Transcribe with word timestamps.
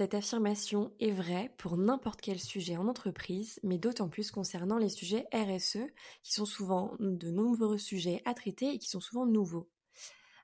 Cette 0.00 0.14
affirmation 0.14 0.94
est 0.98 1.10
vraie 1.10 1.52
pour 1.58 1.76
n'importe 1.76 2.22
quel 2.22 2.40
sujet 2.40 2.78
en 2.78 2.88
entreprise, 2.88 3.60
mais 3.62 3.76
d'autant 3.76 4.08
plus 4.08 4.30
concernant 4.30 4.78
les 4.78 4.88
sujets 4.88 5.26
RSE, 5.30 5.76
qui 6.22 6.32
sont 6.32 6.46
souvent 6.46 6.96
de 7.00 7.30
nombreux 7.30 7.76
sujets 7.76 8.22
à 8.24 8.32
traiter 8.32 8.72
et 8.72 8.78
qui 8.78 8.88
sont 8.88 9.02
souvent 9.02 9.26
nouveaux. 9.26 9.68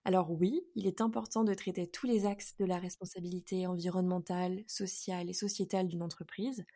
Alors 0.04 0.30
oui, 0.30 0.60
il 0.74 0.86
est 0.86 1.00
important 1.00 1.42
de 1.42 1.54
traiter 1.54 1.86
tous 1.86 2.06
les 2.06 2.26
axes 2.26 2.54
de 2.58 2.66
la 2.66 2.78
responsabilité 2.78 3.66
environnementale, 3.66 4.62
sociale 4.66 5.30
et 5.30 5.32
sociétale 5.32 5.88
d'une 5.88 6.02
entreprise, 6.02 6.66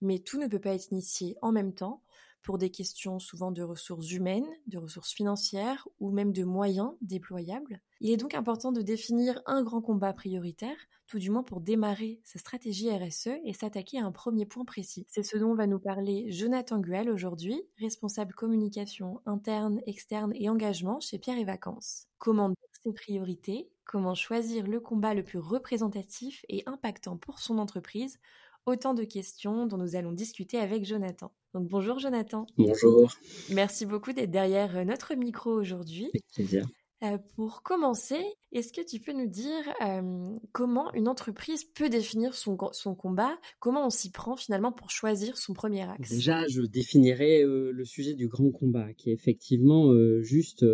mais 0.00 0.20
tout 0.20 0.38
ne 0.38 0.46
peut 0.46 0.60
pas 0.60 0.74
être 0.74 0.92
initié 0.92 1.36
en 1.42 1.50
même 1.50 1.74
temps 1.74 2.04
pour 2.42 2.58
des 2.58 2.70
questions 2.70 3.18
souvent 3.18 3.50
de 3.50 3.64
ressources 3.64 4.12
humaines, 4.12 4.46
de 4.68 4.78
ressources 4.78 5.12
financières 5.12 5.88
ou 5.98 6.12
même 6.12 6.32
de 6.32 6.44
moyens 6.44 6.92
déployables. 7.00 7.82
Il 8.00 8.12
est 8.12 8.16
donc 8.16 8.34
important 8.34 8.70
de 8.70 8.80
définir 8.80 9.42
un 9.46 9.62
grand 9.64 9.80
combat 9.80 10.12
prioritaire, 10.12 10.76
tout 11.08 11.18
du 11.18 11.30
moins 11.30 11.42
pour 11.42 11.60
démarrer 11.60 12.20
sa 12.22 12.38
stratégie 12.38 12.90
RSE 12.90 13.30
et 13.44 13.52
s'attaquer 13.52 13.98
à 13.98 14.04
un 14.04 14.12
premier 14.12 14.46
point 14.46 14.64
précis. 14.64 15.04
C'est 15.08 15.24
ce 15.24 15.36
dont 15.36 15.54
va 15.54 15.66
nous 15.66 15.80
parler 15.80 16.30
Jonathan 16.30 16.78
Guel 16.78 17.10
aujourd'hui, 17.10 17.60
responsable 17.78 18.34
communication 18.34 19.20
interne, 19.26 19.80
externe 19.86 20.32
et 20.36 20.48
engagement 20.48 21.00
chez 21.00 21.18
Pierre 21.18 21.38
et 21.38 21.44
Vacances. 21.44 22.06
Comment 22.18 22.50
dire 22.50 22.56
ses 22.84 22.92
priorités, 22.92 23.68
comment 23.84 24.14
choisir 24.14 24.68
le 24.68 24.78
combat 24.78 25.14
le 25.14 25.24
plus 25.24 25.40
représentatif 25.40 26.44
et 26.48 26.62
impactant 26.66 27.16
pour 27.16 27.40
son 27.40 27.58
entreprise? 27.58 28.20
Autant 28.66 28.94
de 28.94 29.02
questions 29.02 29.66
dont 29.66 29.78
nous 29.78 29.96
allons 29.96 30.12
discuter 30.12 30.58
avec 30.58 30.84
Jonathan. 30.84 31.32
Donc 31.54 31.66
bonjour 31.68 31.98
Jonathan. 31.98 32.46
Bonjour. 32.58 33.10
Merci 33.50 33.86
beaucoup 33.86 34.12
d'être 34.12 34.30
derrière 34.30 34.76
euh, 34.76 34.84
notre 34.84 35.14
micro 35.14 35.50
aujourd'hui. 35.50 36.10
Avec 36.12 36.26
plaisir. 36.34 36.66
Euh, 37.04 37.18
pour 37.36 37.62
commencer, 37.62 38.20
est-ce 38.52 38.72
que 38.72 38.84
tu 38.84 38.98
peux 38.98 39.12
nous 39.12 39.28
dire 39.28 39.62
euh, 39.86 40.36
comment 40.52 40.92
une 40.94 41.06
entreprise 41.06 41.64
peut 41.64 41.88
définir 41.88 42.34
son, 42.34 42.56
son 42.72 42.94
combat? 42.94 43.38
Comment 43.60 43.86
on 43.86 43.90
s'y 43.90 44.10
prend 44.10 44.36
finalement 44.36 44.72
pour 44.72 44.90
choisir 44.90 45.38
son 45.38 45.54
premier 45.54 45.82
axe? 45.82 46.10
Déjà, 46.10 46.46
je 46.48 46.62
définirais 46.62 47.42
le 47.44 47.84
sujet 47.84 48.14
du 48.14 48.26
grand 48.26 48.50
combat, 48.50 48.92
qui 48.94 49.10
est 49.10 49.14
effectivement 49.14 49.92
juste 50.22 50.64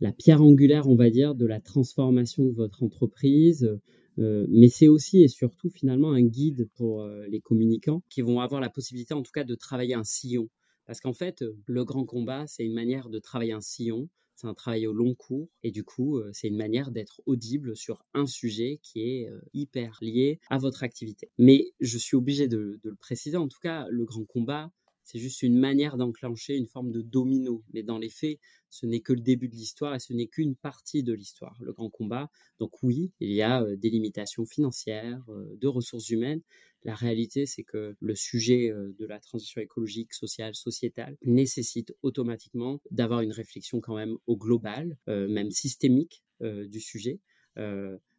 la 0.00 0.12
pierre 0.12 0.42
angulaire, 0.42 0.88
on 0.88 0.96
va 0.96 1.10
dire, 1.10 1.34
de 1.34 1.46
la 1.46 1.60
transformation 1.60 2.44
de 2.44 2.52
votre 2.52 2.82
entreprise, 2.82 3.76
euh, 4.18 4.46
mais 4.48 4.68
c'est 4.68 4.88
aussi 4.88 5.22
et 5.22 5.28
surtout 5.28 5.68
finalement 5.70 6.12
un 6.12 6.22
guide 6.22 6.68
pour 6.74 7.02
euh, 7.02 7.26
les 7.28 7.40
communicants 7.40 8.02
qui 8.08 8.22
vont 8.22 8.40
avoir 8.40 8.60
la 8.60 8.70
possibilité 8.70 9.12
en 9.14 9.22
tout 9.22 9.32
cas 9.32 9.44
de 9.44 9.54
travailler 9.54 9.94
un 9.94 10.04
sillon. 10.04 10.48
Parce 10.86 11.00
qu'en 11.00 11.12
fait, 11.12 11.42
euh, 11.42 11.56
le 11.66 11.84
grand 11.84 12.04
combat, 12.04 12.46
c'est 12.46 12.64
une 12.64 12.74
manière 12.74 13.10
de 13.10 13.18
travailler 13.18 13.52
un 13.52 13.60
sillon, 13.60 14.08
c'est 14.36 14.46
un 14.46 14.54
travail 14.54 14.86
au 14.86 14.92
long 14.92 15.14
cours 15.14 15.48
et 15.62 15.70
du 15.70 15.82
coup, 15.82 16.20
c'est 16.32 16.48
une 16.48 16.56
manière 16.56 16.90
d'être 16.90 17.22
audible 17.26 17.74
sur 17.76 18.04
un 18.14 18.26
sujet 18.26 18.78
qui 18.82 19.00
est 19.00 19.30
hyper 19.54 19.98
lié 20.02 20.40
à 20.50 20.58
votre 20.58 20.82
activité. 20.82 21.30
Mais 21.38 21.72
je 21.80 21.98
suis 21.98 22.16
obligé 22.16 22.46
de, 22.46 22.78
de 22.84 22.90
le 22.90 22.96
préciser, 22.96 23.36
en 23.36 23.48
tout 23.48 23.60
cas, 23.60 23.86
le 23.88 24.04
grand 24.04 24.24
combat, 24.24 24.70
c'est 25.06 25.20
juste 25.20 25.42
une 25.42 25.56
manière 25.56 25.96
d'enclencher 25.96 26.56
une 26.56 26.66
forme 26.66 26.90
de 26.90 27.00
domino. 27.00 27.62
Mais 27.72 27.84
dans 27.84 27.96
les 27.96 28.08
faits, 28.08 28.40
ce 28.70 28.86
n'est 28.86 29.00
que 29.00 29.12
le 29.12 29.20
début 29.20 29.48
de 29.48 29.54
l'histoire 29.54 29.94
et 29.94 30.00
ce 30.00 30.12
n'est 30.12 30.26
qu'une 30.26 30.56
partie 30.56 31.04
de 31.04 31.12
l'histoire, 31.12 31.56
le 31.60 31.72
grand 31.72 31.88
combat. 31.88 32.28
Donc 32.58 32.82
oui, 32.82 33.12
il 33.20 33.30
y 33.30 33.40
a 33.40 33.62
euh, 33.62 33.76
des 33.76 33.88
limitations 33.88 34.44
financières, 34.46 35.24
euh, 35.28 35.56
de 35.60 35.68
ressources 35.68 36.10
humaines. 36.10 36.42
La 36.82 36.96
réalité, 36.96 37.46
c'est 37.46 37.62
que 37.62 37.94
le 38.00 38.14
sujet 38.16 38.70
euh, 38.70 38.96
de 38.98 39.06
la 39.06 39.20
transition 39.20 39.60
écologique, 39.60 40.12
sociale, 40.12 40.56
sociétale 40.56 41.16
nécessite 41.22 41.94
automatiquement 42.02 42.80
d'avoir 42.90 43.20
une 43.20 43.32
réflexion 43.32 43.80
quand 43.80 43.94
même 43.94 44.16
au 44.26 44.36
global, 44.36 44.98
même 45.06 45.50
systémique 45.50 46.24
du 46.40 46.80
sujet. 46.80 47.20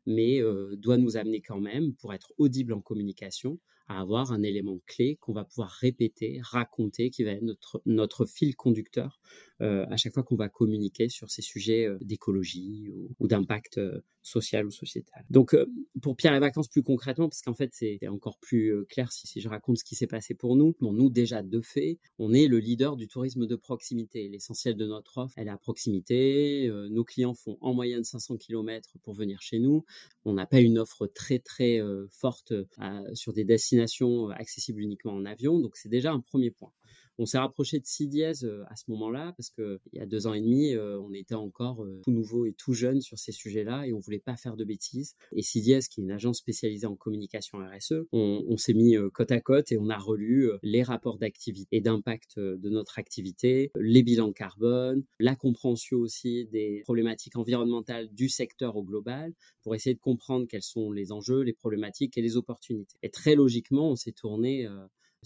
mais 0.06 0.42
doit 0.78 0.98
nous 0.98 1.18
amener 1.18 1.42
quand 1.42 1.60
même, 1.60 1.94
pour 1.96 2.14
être 2.14 2.34
audible 2.38 2.74
en 2.74 2.82
communication, 2.82 3.60
à 3.88 4.02
avoir 4.02 4.32
un 4.32 4.44
élément 4.44 4.80
clé 4.86 5.18
qu'on 5.22 5.34
va 5.34 5.46
pouvoir 5.46 5.70
répéter, 5.70 6.40
raconter, 6.44 7.10
qui 7.10 7.24
va 7.24 7.32
être 7.32 7.44
notre, 7.86 8.26
fil 8.26 8.56
conducteur 8.56 9.20
euh, 9.62 9.86
à 9.90 9.98
chaque 9.98 10.14
fois 10.14 10.24
qu'on 10.24 10.36
va 10.36 10.50
communiquer 10.50 11.10
sur 11.10 11.32
ces 11.32 11.42
sujets 11.42 11.86
euh, 11.86 11.98
d'écologie 12.02 12.90
ou, 13.20 13.28
d'impact 13.28 13.78
euh, 13.78 14.02
social 14.22 14.66
ou 14.66 14.72
sociétal. 14.72 15.26
Donc, 15.30 15.56
pour 16.02 16.18
Pierre 16.18 16.36
et 16.36 16.40
Vacances, 16.40 16.68
plus 16.68 16.84
concrètement, 16.84 17.30
parce 17.30 17.42
qu'en 17.42 17.54
fait, 17.54 17.70
c'est 17.72 18.06
encore 18.10 18.38
plus 18.40 18.86
clair 18.90 19.10
si, 19.12 19.26
si, 19.26 19.40
je 19.40 19.48
raconte 19.48 19.78
ce 19.78 19.86
qui 19.86 19.96
s'est 19.96 20.08
passé 20.08 20.34
pour 20.34 20.58
nous. 20.58 20.76
Bon, 20.82 20.92
nous, 20.92 21.10
déjà, 21.10 21.44
de 21.44 21.62
fait, 21.62 21.98
on 22.20 22.34
est 22.34 22.48
le 22.48 22.60
leader 22.60 22.98
du 22.98 23.08
tourisme 23.08 23.48
de 23.48 23.56
proximité. 23.56 24.28
L'essentiel 24.28 24.76
de 24.76 24.86
notre 24.86 25.18
offre, 25.20 25.34
elle 25.38 25.48
est 25.48 25.52
à 25.52 25.58
proximité. 25.58 26.70
nos 26.90 27.06
clients 27.06 27.36
font 27.36 27.58
en 27.62 27.74
moyenne 27.74 28.04
500 28.04 28.36
km 28.36 28.98
pour 29.02 29.14
venir 29.14 29.42
chez 29.42 29.60
nous. 29.60 29.86
On 30.26 30.34
n'a 30.34 30.46
pas 30.46 30.60
une 30.60 30.78
offre 30.78 31.08
très, 31.08 31.40
très 31.40 31.80
forte 32.10 32.54
sur 33.14 33.32
des 33.32 33.46
destinations 33.46 33.77
accessibles 34.32 34.82
uniquement 34.82 35.14
en 35.14 35.26
avion. 35.26 35.60
Donc, 35.60 35.76
c'est 35.76 35.90
déjà 35.90 36.12
un 36.12 36.20
premier 36.20 36.52
point. 36.52 36.72
On 37.20 37.26
s'est 37.26 37.40
rapproché 37.40 37.80
de 37.80 37.86
CDS 37.86 38.44
euh, 38.44 38.64
à 38.70 38.76
ce 38.76 38.84
moment-là 38.90 39.34
parce 39.36 39.50
qu'il 39.50 39.80
y 39.94 40.00
a 40.00 40.06
deux 40.06 40.28
ans 40.28 40.34
et 40.34 40.42
demi, 40.42 40.76
euh, 40.76 41.00
on 41.00 41.14
était 41.14 41.36
encore 41.36 41.84
euh, 41.84 42.00
tout 42.04 42.12
nouveau 42.12 42.46
et 42.46 42.54
tout 42.54 42.74
jeune 42.74 43.02
sur 43.02 43.18
ces 43.18 43.32
sujets-là 43.32 43.88
et 43.88 43.94
on 43.94 44.00
voulait 44.00 44.20
pas 44.20 44.38
faire 44.38 44.56
de 44.56 44.64
bêtises. 44.64 45.16
Et 45.32 45.42
CDS, 45.42 45.88
qui 45.90 46.02
est 46.02 46.04
une 46.04 46.12
agence 46.12 46.38
spécialisée 46.38 46.86
en 46.86 46.96
communication 46.96 47.58
RSE, 47.58 48.06
on, 48.12 48.58
s'est 48.58 48.74
mis 48.74 48.96
côte 49.14 49.32
à 49.32 49.40
côte 49.40 49.72
et 49.72 49.78
on 49.78 49.90
a 49.90 49.98
relu 49.98 50.50
les 50.64 50.84
rapports 50.84 51.18
d'activité 51.18 51.68
et 51.72 51.82
d'impact 51.82 52.40
de 52.40 52.70
notre 52.70 53.00
activité, 53.00 53.72
les 53.80 54.04
bilans 54.04 54.32
carbone, 54.32 55.04
la 55.20 55.36
compréhension 55.36 55.98
aussi 55.98 56.46
des 56.48 56.82
problématiques 56.84 57.36
environnementales 57.36 58.10
du 58.14 58.30
secteur 58.30 58.76
au 58.76 58.84
global 58.84 59.34
pour 59.64 59.76
essayer 59.76 59.94
de 59.94 60.00
comprendre 60.00 60.48
quels 60.48 60.64
sont 60.64 60.92
les 60.92 61.12
enjeux, 61.12 61.42
les 61.42 61.54
problématiques 61.54 62.18
et 62.18 62.22
les 62.22 62.38
opportunités. 62.38 62.98
Et 63.04 63.10
très 63.10 63.36
logiquement, 63.36 63.92
on 63.92 63.96
s'est 63.96 64.12
tourné 64.12 64.68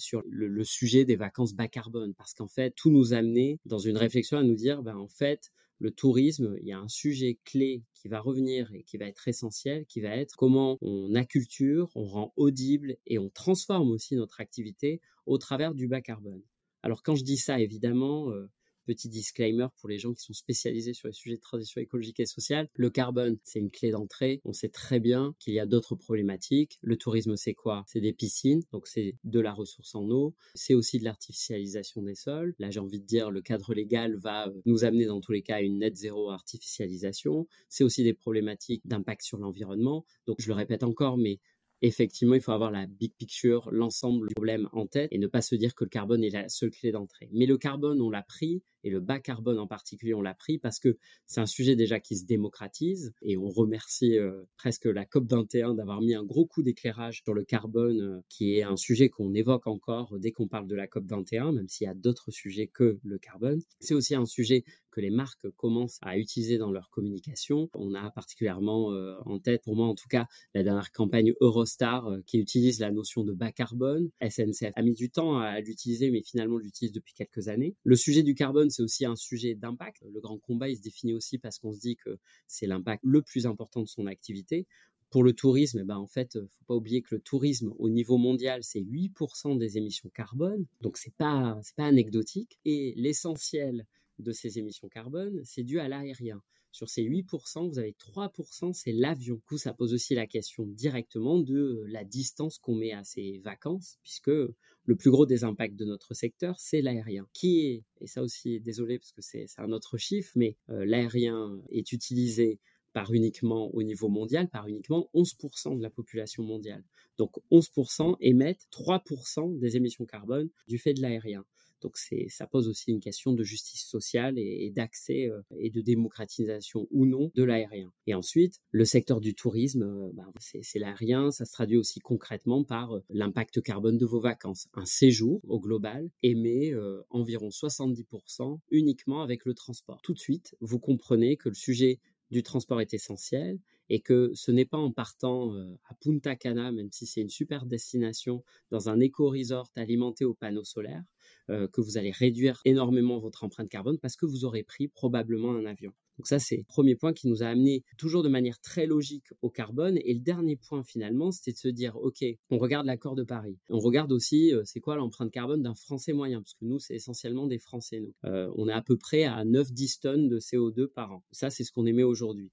sur 0.01 0.21
le, 0.27 0.63
sujet 0.63 1.05
des 1.05 1.15
vacances 1.15 1.53
bas 1.53 1.67
carbone, 1.67 2.13
parce 2.15 2.33
qu'en 2.33 2.47
fait, 2.47 2.71
tout 2.75 2.91
nous 2.91 3.13
a 3.13 3.17
amené 3.17 3.59
dans 3.65 3.79
une 3.79 3.97
réflexion 3.97 4.37
à 4.37 4.43
nous 4.43 4.55
dire, 4.55 4.83
ben, 4.83 4.97
en 4.97 5.07
fait, 5.07 5.51
le 5.79 5.91
tourisme, 5.91 6.55
il 6.61 6.67
y 6.67 6.73
a 6.73 6.79
un 6.79 6.87
sujet 6.87 7.39
clé 7.43 7.83
qui 7.93 8.07
va 8.07 8.19
revenir 8.19 8.71
et 8.73 8.83
qui 8.83 8.97
va 8.97 9.05
être 9.05 9.27
essentiel, 9.27 9.85
qui 9.87 10.01
va 10.01 10.15
être 10.15 10.35
comment 10.35 10.77
on 10.81 11.15
acculture, 11.15 11.89
on 11.95 12.05
rend 12.05 12.33
audible 12.35 12.97
et 13.07 13.17
on 13.17 13.29
transforme 13.29 13.89
aussi 13.89 14.15
notre 14.15 14.41
activité 14.41 15.01
au 15.25 15.39
travers 15.39 15.73
du 15.73 15.87
bas 15.87 16.01
carbone. 16.01 16.43
Alors 16.83 17.01
quand 17.01 17.15
je 17.15 17.23
dis 17.23 17.37
ça, 17.37 17.59
évidemment, 17.59 18.29
euh, 18.29 18.47
Petit 18.85 19.09
disclaimer 19.09 19.67
pour 19.79 19.89
les 19.89 19.97
gens 19.97 20.13
qui 20.13 20.23
sont 20.23 20.33
spécialisés 20.33 20.93
sur 20.93 21.07
les 21.07 21.13
sujets 21.13 21.35
de 21.35 21.41
transition 21.41 21.81
écologique 21.81 22.19
et 22.19 22.25
sociale. 22.25 22.67
Le 22.75 22.89
carbone, 22.89 23.37
c'est 23.43 23.59
une 23.59 23.71
clé 23.71 23.91
d'entrée. 23.91 24.41
On 24.45 24.53
sait 24.53 24.69
très 24.69 24.99
bien 24.99 25.35
qu'il 25.39 25.53
y 25.53 25.59
a 25.59 25.65
d'autres 25.65 25.95
problématiques. 25.95 26.79
Le 26.81 26.97
tourisme, 26.97 27.35
c'est 27.35 27.53
quoi? 27.53 27.83
C'est 27.87 28.01
des 28.01 28.13
piscines, 28.13 28.61
donc 28.71 28.87
c'est 28.87 29.15
de 29.23 29.39
la 29.39 29.53
ressource 29.53 29.95
en 29.95 30.09
eau. 30.09 30.35
C'est 30.55 30.73
aussi 30.73 30.99
de 30.99 31.05
l'artificialisation 31.05 32.01
des 32.03 32.15
sols. 32.15 32.55
Là, 32.59 32.69
j'ai 32.71 32.79
envie 32.79 32.99
de 32.99 33.05
dire, 33.05 33.31
le 33.31 33.41
cadre 33.41 33.73
légal 33.73 34.15
va 34.17 34.47
euh, 34.47 34.61
nous 34.65 34.83
amener 34.83 35.05
dans 35.05 35.21
tous 35.21 35.31
les 35.31 35.41
cas 35.41 35.55
à 35.55 35.61
une 35.61 35.79
net 35.79 35.95
zéro 35.95 36.29
artificialisation. 36.29 37.47
C'est 37.69 37.83
aussi 37.83 38.03
des 38.03 38.13
problématiques 38.13 38.85
d'impact 38.85 39.23
sur 39.23 39.37
l'environnement. 39.37 40.05
Donc, 40.27 40.41
je 40.41 40.47
le 40.47 40.53
répète 40.53 40.83
encore, 40.83 41.17
mais 41.17 41.39
effectivement, 41.81 42.35
il 42.35 42.41
faut 42.41 42.51
avoir 42.51 42.71
la 42.71 42.85
big 42.85 43.13
picture, 43.15 43.69
l'ensemble 43.71 44.27
du 44.27 44.35
problème 44.35 44.69
en 44.71 44.85
tête 44.85 45.09
et 45.11 45.17
ne 45.17 45.27
pas 45.27 45.41
se 45.41 45.55
dire 45.55 45.75
que 45.75 45.83
le 45.83 45.89
carbone 45.89 46.23
est 46.23 46.29
la 46.29 46.49
seule 46.49 46.71
clé 46.71 46.91
d'entrée. 46.91 47.29
Mais 47.33 47.45
le 47.45 47.57
carbone, 47.57 48.01
on 48.01 48.09
l'a 48.09 48.23
pris 48.23 48.63
et 48.83 48.89
le 48.89 48.99
bas 48.99 49.19
carbone 49.19 49.59
en 49.59 49.67
particulier, 49.67 50.13
on 50.13 50.21
l'a 50.21 50.33
pris 50.33 50.57
parce 50.57 50.79
que 50.79 50.97
c'est 51.25 51.41
un 51.41 51.45
sujet 51.45 51.75
déjà 51.75 51.99
qui 51.99 52.17
se 52.17 52.25
démocratise 52.25 53.13
et 53.21 53.37
on 53.37 53.49
remercie 53.49 54.17
euh, 54.17 54.43
presque 54.57 54.85
la 54.85 55.05
COP21 55.05 55.75
d'avoir 55.75 56.01
mis 56.01 56.15
un 56.15 56.23
gros 56.23 56.45
coup 56.45 56.63
d'éclairage 56.63 57.21
sur 57.23 57.33
le 57.33 57.43
carbone, 57.43 58.01
euh, 58.01 58.21
qui 58.29 58.55
est 58.57 58.63
un 58.63 58.77
sujet 58.77 59.09
qu'on 59.09 59.33
évoque 59.33 59.67
encore 59.67 60.17
dès 60.19 60.31
qu'on 60.31 60.47
parle 60.47 60.67
de 60.67 60.75
la 60.75 60.87
COP21, 60.87 61.53
même 61.53 61.67
s'il 61.67 61.85
y 61.85 61.89
a 61.89 61.93
d'autres 61.93 62.31
sujets 62.31 62.67
que 62.67 62.99
le 63.03 63.17
carbone. 63.17 63.61
C'est 63.79 63.93
aussi 63.93 64.15
un 64.15 64.25
sujet 64.25 64.63
que 64.91 64.99
les 64.99 65.09
marques 65.09 65.49
commencent 65.51 65.99
à 66.01 66.17
utiliser 66.17 66.57
dans 66.57 66.71
leur 66.71 66.89
communication. 66.89 67.69
On 67.75 67.93
a 67.93 68.11
particulièrement 68.11 68.91
euh, 68.91 69.15
en 69.25 69.39
tête, 69.39 69.63
pour 69.63 69.75
moi 69.75 69.87
en 69.87 69.95
tout 69.95 70.09
cas, 70.09 70.27
la 70.53 70.63
dernière 70.63 70.91
campagne 70.91 71.33
Eurostar 71.39 72.09
qui 72.25 72.39
utilise 72.39 72.79
la 72.79 72.91
notion 72.91 73.23
de 73.23 73.31
bas 73.31 73.51
carbone. 73.51 74.09
SNCF 74.21 74.73
a 74.75 74.81
mis 74.81 74.93
du 74.93 75.09
temps 75.09 75.37
à 75.37 75.59
l'utiliser, 75.61 76.11
mais 76.11 76.21
finalement 76.23 76.57
l'utilise 76.57 76.91
depuis 76.91 77.13
quelques 77.13 77.47
années. 77.47 77.75
Le 77.83 77.95
sujet 77.95 78.23
du 78.23 78.35
carbone, 78.35 78.69
c'est 78.71 78.81
aussi 78.83 79.05
un 79.05 79.15
sujet 79.15 79.55
d'impact. 79.55 80.03
Le 80.11 80.19
grand 80.19 80.39
combat, 80.39 80.69
il 80.69 80.77
se 80.77 80.81
définit 80.81 81.13
aussi 81.13 81.37
parce 81.37 81.59
qu'on 81.59 81.73
se 81.73 81.79
dit 81.79 81.95
que 81.97 82.17
c'est 82.47 82.67
l'impact 82.67 83.03
le 83.03 83.21
plus 83.21 83.45
important 83.45 83.81
de 83.81 83.87
son 83.87 84.07
activité 84.07 84.67
Pour 85.09 85.23
le 85.23 85.33
tourisme, 85.33 85.79
eh 85.81 85.83
ben, 85.83 85.97
en 85.97 86.07
fait, 86.07 86.33
faut 86.33 86.65
pas 86.67 86.75
oublier 86.75 87.01
que 87.01 87.15
le 87.15 87.21
tourisme 87.21 87.73
au 87.77 87.89
niveau 87.89 88.17
mondial, 88.17 88.63
c'est 88.63 88.81
8% 88.81 89.57
des 89.57 89.77
émissions 89.77 90.09
carbone, 90.09 90.65
donc 90.81 90.97
c'est 90.97 91.13
pas 91.15 91.59
c'est 91.63 91.75
pas 91.75 91.85
anecdotique. 91.85 92.59
Et 92.65 92.93
l'essentiel 92.95 93.85
de 94.19 94.31
ces 94.31 94.59
émissions 94.59 94.89
carbone, 94.89 95.41
c'est 95.43 95.63
dû 95.63 95.79
à 95.79 95.87
l'aérien. 95.87 96.41
Sur 96.71 96.89
ces 96.89 97.03
8%, 97.03 97.69
vous 97.69 97.79
avez 97.79 97.93
3%, 97.93 98.73
c'est 98.73 98.91
l'avion. 98.91 99.35
Du 99.35 99.41
coup, 99.41 99.57
ça 99.57 99.73
pose 99.73 99.93
aussi 99.93 100.15
la 100.15 100.27
question 100.27 100.65
directement 100.65 101.39
de 101.39 101.83
la 101.87 102.03
distance 102.03 102.57
qu'on 102.59 102.75
met 102.75 102.93
à 102.93 103.03
ces 103.03 103.39
vacances, 103.39 103.97
puisque 104.03 104.29
le 104.29 104.95
plus 104.95 105.11
gros 105.11 105.25
des 105.25 105.43
impacts 105.43 105.75
de 105.75 105.85
notre 105.85 106.13
secteur, 106.13 106.59
c'est 106.59 106.81
l'aérien, 106.81 107.27
qui 107.33 107.67
est, 107.67 107.83
et 107.99 108.07
ça 108.07 108.23
aussi, 108.23 108.59
désolé 108.59 108.99
parce 108.99 109.11
que 109.11 109.21
c'est 109.21 109.47
un 109.57 109.71
autre 109.71 109.97
chiffre, 109.97 110.31
mais 110.35 110.57
euh, 110.69 110.85
l'aérien 110.85 111.61
est 111.69 111.91
utilisé 111.91 112.59
par 112.93 113.13
uniquement 113.13 113.73
au 113.73 113.83
niveau 113.83 114.09
mondial, 114.09 114.49
par 114.49 114.67
uniquement 114.67 115.09
11% 115.13 115.77
de 115.77 115.81
la 115.81 115.89
population 115.89 116.43
mondiale. 116.43 116.83
Donc 117.17 117.31
11% 117.51 118.17
émettent 118.19 118.67
3% 118.71 119.59
des 119.59 119.77
émissions 119.77 120.05
carbone 120.05 120.49
du 120.67 120.77
fait 120.77 120.93
de 120.93 121.01
l'aérien. 121.01 121.45
Donc 121.81 121.97
ça 122.29 122.47
pose 122.47 122.67
aussi 122.67 122.91
une 122.91 122.99
question 122.99 123.33
de 123.33 123.43
justice 123.43 123.85
sociale 123.85 124.37
et, 124.37 124.71
d'accès 124.71 125.27
euh, 125.27 125.41
et 125.57 125.69
de 125.69 125.81
démocratisation 125.81 126.87
ou 126.91 127.05
non 127.05 127.31
de 127.35 127.43
l'aérien. 127.43 127.91
Et 128.07 128.13
ensuite, 128.13 128.59
le 128.71 128.85
secteur 128.85 129.19
du 129.19 129.33
tourisme, 129.33 129.83
euh, 129.83 130.11
bah, 130.13 130.27
c'est 130.39 130.79
l'aérien, 130.79 131.31
ça 131.31 131.45
se 131.45 131.51
traduit 131.51 131.77
aussi 131.77 131.99
concrètement 131.99 132.63
par 132.63 132.95
euh, 132.95 133.03
l'impact 133.09 133.61
carbone 133.61 133.97
de 133.97 134.05
vos 134.05 134.19
vacances. 134.19 134.67
Un 134.73 134.85
séjour 134.85 135.41
au 135.47 135.59
global 135.59 136.09
émet 136.23 136.73
environ 137.09 137.49
70% 137.49 138.59
uniquement 138.69 139.21
avec 139.21 139.45
le 139.45 139.53
transport. 139.53 140.01
Tout 140.01 140.13
de 140.13 140.19
suite, 140.19 140.55
vous 140.61 140.79
comprenez 140.79 141.37
que 141.37 141.49
le 141.49 141.55
sujet 141.55 141.99
du 142.29 142.43
transport 142.43 142.81
est 142.81 142.93
essentiel 142.93 143.59
et 143.89 143.99
que 143.99 144.31
ce 144.33 144.51
n'est 144.51 144.65
pas 144.65 144.77
en 144.77 144.91
partant 144.91 145.53
à 145.89 145.93
Punta 145.95 146.35
Cana, 146.35 146.71
même 146.71 146.91
si 146.91 147.05
c'est 147.05 147.21
une 147.21 147.29
super 147.29 147.65
destination, 147.65 148.43
dans 148.69 148.89
un 148.89 148.99
éco-resort 148.99 149.69
alimenté 149.75 150.23
aux 150.23 150.33
panneaux 150.33 150.63
solaires, 150.63 151.03
euh, 151.49 151.67
que 151.67 151.81
vous 151.81 151.97
allez 151.97 152.11
réduire 152.11 152.59
énormément 152.65 153.19
votre 153.19 153.43
empreinte 153.43 153.69
carbone 153.69 153.97
parce 153.99 154.15
que 154.15 154.25
vous 154.25 154.45
aurez 154.45 154.63
pris 154.63 154.87
probablement 154.87 155.55
un 155.55 155.65
avion. 155.65 155.93
Donc 156.17 156.27
ça, 156.27 156.39
c'est 156.39 156.57
le 156.57 156.63
premier 156.63 156.95
point 156.95 157.13
qui 157.13 157.27
nous 157.27 157.41
a 157.41 157.47
amené 157.47 157.83
toujours 157.97 158.21
de 158.21 158.29
manière 158.29 158.59
très 158.59 158.85
logique 158.85 159.25
au 159.41 159.49
carbone. 159.49 159.97
Et 160.03 160.13
le 160.13 160.19
dernier 160.19 160.55
point 160.55 160.83
finalement, 160.83 161.31
c'était 161.31 161.53
de 161.53 161.57
se 161.57 161.67
dire, 161.67 161.95
OK, 161.95 162.23
on 162.49 162.57
regarde 162.57 162.85
l'accord 162.85 163.15
de 163.15 163.23
Paris. 163.23 163.57
On 163.69 163.79
regarde 163.79 164.11
aussi, 164.11 164.53
euh, 164.53 164.61
c'est 164.65 164.79
quoi 164.79 164.95
l'empreinte 164.95 165.31
carbone 165.31 165.63
d'un 165.63 165.73
Français 165.73 166.13
moyen, 166.13 166.41
parce 166.41 166.53
que 166.53 166.65
nous, 166.65 166.79
c'est 166.79 166.95
essentiellement 166.95 167.47
des 167.47 167.57
Français. 167.57 168.01
Nous. 168.01 168.13
Euh, 168.25 168.51
on 168.55 168.67
est 168.67 168.73
à 168.73 168.81
peu 168.81 168.97
près 168.97 169.23
à 169.23 169.43
9-10 169.45 169.99
tonnes 169.99 170.29
de 170.29 170.39
CO2 170.39 170.87
par 170.87 171.11
an. 171.11 171.23
Ça, 171.31 171.49
c'est 171.49 171.63
ce 171.63 171.71
qu'on 171.71 171.85
émet 171.85 172.03
aujourd'hui. 172.03 172.51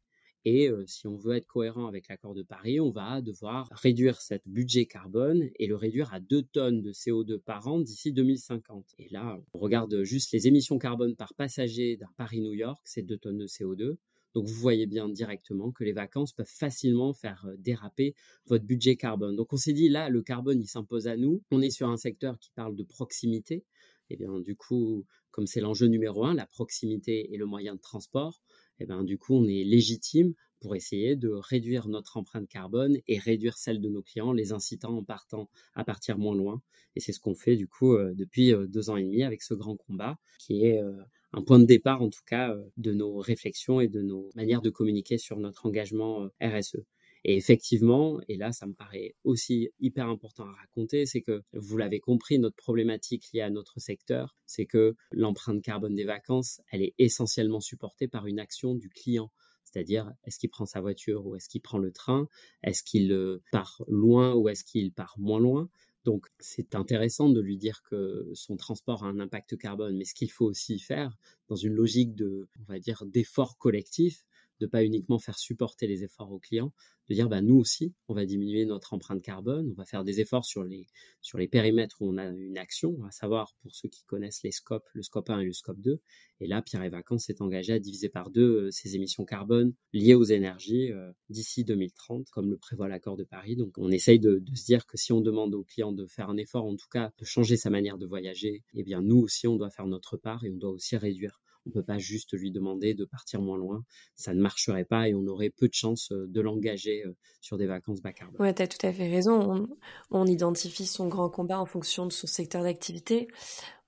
Et 0.50 0.70
si 0.86 1.06
on 1.06 1.14
veut 1.14 1.36
être 1.36 1.46
cohérent 1.46 1.88
avec 1.88 2.08
l'accord 2.08 2.32
de 2.32 2.42
Paris, 2.42 2.80
on 2.80 2.90
va 2.90 3.20
devoir 3.20 3.68
réduire 3.70 4.18
cet 4.22 4.48
budget 4.48 4.86
carbone 4.86 5.50
et 5.56 5.66
le 5.66 5.76
réduire 5.76 6.14
à 6.14 6.20
2 6.20 6.40
tonnes 6.40 6.80
de 6.80 6.90
CO2 6.90 7.36
par 7.36 7.68
an 7.68 7.80
d'ici 7.80 8.14
2050. 8.14 8.94
Et 8.98 9.10
là, 9.10 9.38
on 9.52 9.58
regarde 9.58 10.04
juste 10.04 10.32
les 10.32 10.46
émissions 10.46 10.78
carbone 10.78 11.16
par 11.16 11.34
passager 11.34 11.98
d'un 11.98 12.08
Paris-New 12.16 12.54
York, 12.54 12.80
c'est 12.84 13.02
2 13.02 13.18
tonnes 13.18 13.36
de 13.36 13.46
CO2. 13.46 13.98
Donc 14.32 14.46
vous 14.46 14.54
voyez 14.54 14.86
bien 14.86 15.10
directement 15.10 15.70
que 15.70 15.84
les 15.84 15.92
vacances 15.92 16.32
peuvent 16.32 16.46
facilement 16.48 17.12
faire 17.12 17.46
déraper 17.58 18.14
votre 18.46 18.64
budget 18.64 18.96
carbone. 18.96 19.36
Donc 19.36 19.52
on 19.52 19.58
s'est 19.58 19.74
dit 19.74 19.90
là, 19.90 20.08
le 20.08 20.22
carbone, 20.22 20.62
il 20.62 20.66
s'impose 20.66 21.08
à 21.08 21.18
nous. 21.18 21.42
On 21.50 21.60
est 21.60 21.68
sur 21.68 21.90
un 21.90 21.98
secteur 21.98 22.38
qui 22.38 22.52
parle 22.52 22.74
de 22.74 22.84
proximité. 22.84 23.66
Et 24.08 24.16
bien 24.16 24.40
du 24.40 24.56
coup, 24.56 25.04
comme 25.30 25.46
c'est 25.46 25.60
l'enjeu 25.60 25.88
numéro 25.88 26.24
un, 26.24 26.32
la 26.32 26.46
proximité 26.46 27.34
et 27.34 27.36
le 27.36 27.44
moyen 27.44 27.74
de 27.74 27.80
transport, 27.80 28.40
eh 28.80 28.86
ben, 28.86 29.04
du 29.04 29.18
coup, 29.18 29.34
on 29.34 29.44
est 29.46 29.64
légitime 29.64 30.34
pour 30.60 30.74
essayer 30.74 31.16
de 31.16 31.28
réduire 31.28 31.88
notre 31.88 32.16
empreinte 32.16 32.48
carbone 32.48 32.98
et 33.06 33.18
réduire 33.18 33.56
celle 33.56 33.80
de 33.80 33.88
nos 33.88 34.02
clients, 34.02 34.32
les 34.32 34.52
incitant 34.52 34.96
en 34.96 35.04
partant 35.04 35.48
à 35.74 35.84
partir 35.84 36.18
moins 36.18 36.34
loin. 36.34 36.62
Et 36.96 37.00
c'est 37.00 37.12
ce 37.12 37.20
qu'on 37.20 37.34
fait 37.34 37.56
du 37.56 37.68
coup 37.68 37.94
euh, 37.94 38.12
depuis 38.14 38.52
euh, 38.52 38.66
deux 38.66 38.90
ans 38.90 38.96
et 38.96 39.04
demi 39.04 39.22
avec 39.22 39.42
ce 39.42 39.54
grand 39.54 39.76
combat, 39.76 40.18
qui 40.38 40.64
est 40.64 40.82
euh, 40.82 40.92
un 41.32 41.42
point 41.42 41.58
de 41.58 41.64
départ 41.64 42.02
en 42.02 42.10
tout 42.10 42.22
cas 42.26 42.56
de 42.76 42.92
nos 42.92 43.18
réflexions 43.18 43.80
et 43.80 43.88
de 43.88 44.02
nos 44.02 44.30
manières 44.34 44.62
de 44.62 44.70
communiquer 44.70 45.18
sur 45.18 45.38
notre 45.38 45.66
engagement 45.66 46.28
RSE. 46.40 46.78
Et 47.24 47.36
effectivement, 47.36 48.20
et 48.28 48.36
là, 48.36 48.52
ça 48.52 48.66
me 48.66 48.74
paraît 48.74 49.14
aussi 49.24 49.70
hyper 49.80 50.08
important 50.08 50.44
à 50.44 50.52
raconter, 50.52 51.06
c'est 51.06 51.22
que 51.22 51.42
vous 51.52 51.76
l'avez 51.76 52.00
compris, 52.00 52.38
notre 52.38 52.56
problématique 52.56 53.32
liée 53.32 53.40
à 53.40 53.50
notre 53.50 53.80
secteur, 53.80 54.36
c'est 54.46 54.66
que 54.66 54.94
l'empreinte 55.10 55.62
carbone 55.62 55.94
des 55.94 56.04
vacances, 56.04 56.60
elle 56.70 56.82
est 56.82 56.94
essentiellement 56.98 57.60
supportée 57.60 58.08
par 58.08 58.26
une 58.26 58.38
action 58.38 58.74
du 58.74 58.88
client. 58.88 59.30
C'est-à-dire, 59.64 60.10
est-ce 60.24 60.38
qu'il 60.38 60.48
prend 60.48 60.64
sa 60.64 60.80
voiture 60.80 61.26
ou 61.26 61.36
est-ce 61.36 61.48
qu'il 61.48 61.60
prend 61.60 61.78
le 61.78 61.92
train? 61.92 62.26
Est-ce 62.62 62.82
qu'il 62.82 63.12
euh, 63.12 63.42
part 63.52 63.82
loin 63.86 64.34
ou 64.34 64.48
est-ce 64.48 64.64
qu'il 64.64 64.92
part 64.92 65.14
moins 65.18 65.40
loin? 65.40 65.68
Donc, 66.04 66.26
c'est 66.38 66.74
intéressant 66.74 67.28
de 67.28 67.40
lui 67.40 67.58
dire 67.58 67.82
que 67.82 68.30
son 68.32 68.56
transport 68.56 69.04
a 69.04 69.08
un 69.08 69.20
impact 69.20 69.58
carbone, 69.58 69.96
mais 69.96 70.04
ce 70.04 70.14
qu'il 70.14 70.30
faut 70.30 70.46
aussi 70.46 70.78
faire 70.78 71.18
dans 71.48 71.56
une 71.56 71.74
logique 71.74 72.14
de, 72.14 72.48
on 72.60 72.72
va 72.72 72.78
dire, 72.78 73.04
d'effort 73.04 73.58
collectif, 73.58 74.24
de 74.60 74.66
pas 74.66 74.84
uniquement 74.84 75.18
faire 75.18 75.38
supporter 75.38 75.86
les 75.86 76.04
efforts 76.04 76.32
aux 76.32 76.38
clients, 76.38 76.72
de 77.08 77.14
dire 77.14 77.28
bah, 77.28 77.40
nous 77.40 77.56
aussi, 77.56 77.94
on 78.08 78.14
va 78.14 78.26
diminuer 78.26 78.64
notre 78.66 78.94
empreinte 78.94 79.22
carbone, 79.22 79.70
on 79.70 79.74
va 79.74 79.84
faire 79.84 80.04
des 80.04 80.20
efforts 80.20 80.44
sur 80.44 80.64
les, 80.64 80.86
sur 81.20 81.38
les 81.38 81.48
périmètres 81.48 81.96
où 82.00 82.08
on 82.08 82.18
a 82.18 82.26
une 82.26 82.58
action, 82.58 82.96
à 83.04 83.10
savoir 83.10 83.54
pour 83.62 83.74
ceux 83.74 83.88
qui 83.88 84.04
connaissent 84.04 84.42
les 84.42 84.50
scopes, 84.50 84.88
le 84.92 85.02
scope 85.02 85.30
1 85.30 85.40
et 85.40 85.44
le 85.44 85.52
scope 85.52 85.80
2. 85.80 86.00
Et 86.40 86.46
là, 86.46 86.62
Pierre 86.62 86.84
et 86.84 86.88
Vacances 86.88 87.24
s'est 87.24 87.42
engagé 87.42 87.72
à 87.72 87.78
diviser 87.78 88.08
par 88.08 88.30
deux 88.30 88.66
euh, 88.66 88.70
ses 88.70 88.94
émissions 88.94 89.24
carbone 89.24 89.74
liées 89.92 90.14
aux 90.14 90.24
énergies 90.24 90.92
euh, 90.92 91.10
d'ici 91.30 91.64
2030, 91.64 92.28
comme 92.30 92.50
le 92.50 92.56
prévoit 92.56 92.88
l'accord 92.88 93.16
de 93.16 93.24
Paris. 93.24 93.56
Donc 93.56 93.76
on 93.78 93.90
essaye 93.90 94.20
de, 94.20 94.42
se 94.54 94.64
dire 94.64 94.86
que 94.86 94.96
si 94.96 95.12
on 95.12 95.20
demande 95.20 95.54
aux 95.54 95.64
clients 95.64 95.92
de 95.92 96.06
faire 96.06 96.30
un 96.30 96.36
effort, 96.36 96.64
en 96.64 96.76
tout 96.76 96.88
cas 96.90 97.12
de 97.18 97.24
changer 97.24 97.56
sa 97.56 97.70
manière 97.70 97.98
de 97.98 98.06
voyager, 98.06 98.62
eh 98.74 98.82
bien 98.82 99.02
nous 99.02 99.18
aussi, 99.18 99.48
on 99.48 99.56
doit 99.56 99.70
faire 99.70 99.86
notre 99.86 100.16
part 100.16 100.44
et 100.44 100.50
on 100.50 100.56
doit 100.56 100.70
aussi 100.70 100.96
réduire 100.96 101.40
on 101.68 101.78
ne 101.78 101.82
peut 101.82 101.86
pas 101.86 101.98
juste 101.98 102.32
lui 102.32 102.50
demander 102.50 102.94
de 102.94 103.04
partir 103.04 103.42
moins 103.42 103.58
loin. 103.58 103.84
Ça 104.14 104.32
ne 104.32 104.40
marcherait 104.40 104.84
pas 104.84 105.08
et 105.08 105.14
on 105.14 105.26
aurait 105.26 105.50
peu 105.50 105.68
de 105.68 105.74
chances 105.74 106.10
euh, 106.12 106.26
de 106.26 106.40
l'engager 106.40 107.04
euh, 107.04 107.14
sur 107.40 107.58
des 107.58 107.66
vacances 107.66 108.00
bas 108.00 108.12
carbone. 108.12 108.40
Ouais, 108.40 108.54
tu 108.54 108.62
as 108.62 108.68
tout 108.68 108.84
à 108.86 108.92
fait 108.92 109.08
raison. 109.08 109.68
On, 110.10 110.26
identifie 110.26 110.86
son 110.86 111.08
grand 111.08 111.28
combat 111.28 111.60
en 111.60 111.66
fonction 111.66 112.06
de 112.06 112.12
son 112.12 112.26
secteur 112.26 112.62
d'activité. 112.62 113.28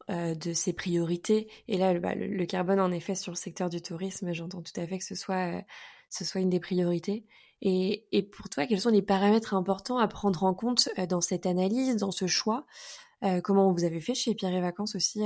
Euh, 0.09 0.35
de 0.35 0.53
ses 0.53 0.73
priorités. 0.73 1.49
Et 1.69 1.79
là, 1.79 1.97
bah, 2.01 2.17
le, 2.17 2.45
carbone, 2.45 2.81
en 2.81 2.91
effet, 2.91 3.15
sur 3.15 3.31
le 3.31 3.37
secteur 3.37 3.69
du 3.69 3.81
tourisme, 3.81 4.33
j'entends 4.33 4.61
tout 4.61 4.73
à 4.81 4.85
fait 4.85 4.99
que 4.99 5.05
ce 5.05 5.15
soit, 5.15 5.63
une 6.35 6.51
des 6.51 6.59
priorités. 6.59 7.27
Et, 7.63 8.07
et, 8.11 8.23
pour 8.25 8.49
toi, 8.49 8.67
quels 8.67 8.81
sont 8.81 8.91
les 8.91 9.03
paramètres 9.03 9.55
importants 9.55 9.99
à 9.99 10.09
prendre 10.09 10.43
en 10.43 10.53
compte 10.53 10.89
dans 11.09 11.21
cette 11.21 11.47
analyse, 11.47 11.95
dans 11.97 12.11
ce 12.11 12.27
choix? 12.27 12.67
Comment 13.45 13.71
vous 13.71 13.85
avez 13.85 14.01
fait 14.01 14.15
chez 14.15 14.35
Pierre 14.35 14.55
et 14.55 14.61
Vacances 14.61 14.97
aussi 14.97 15.21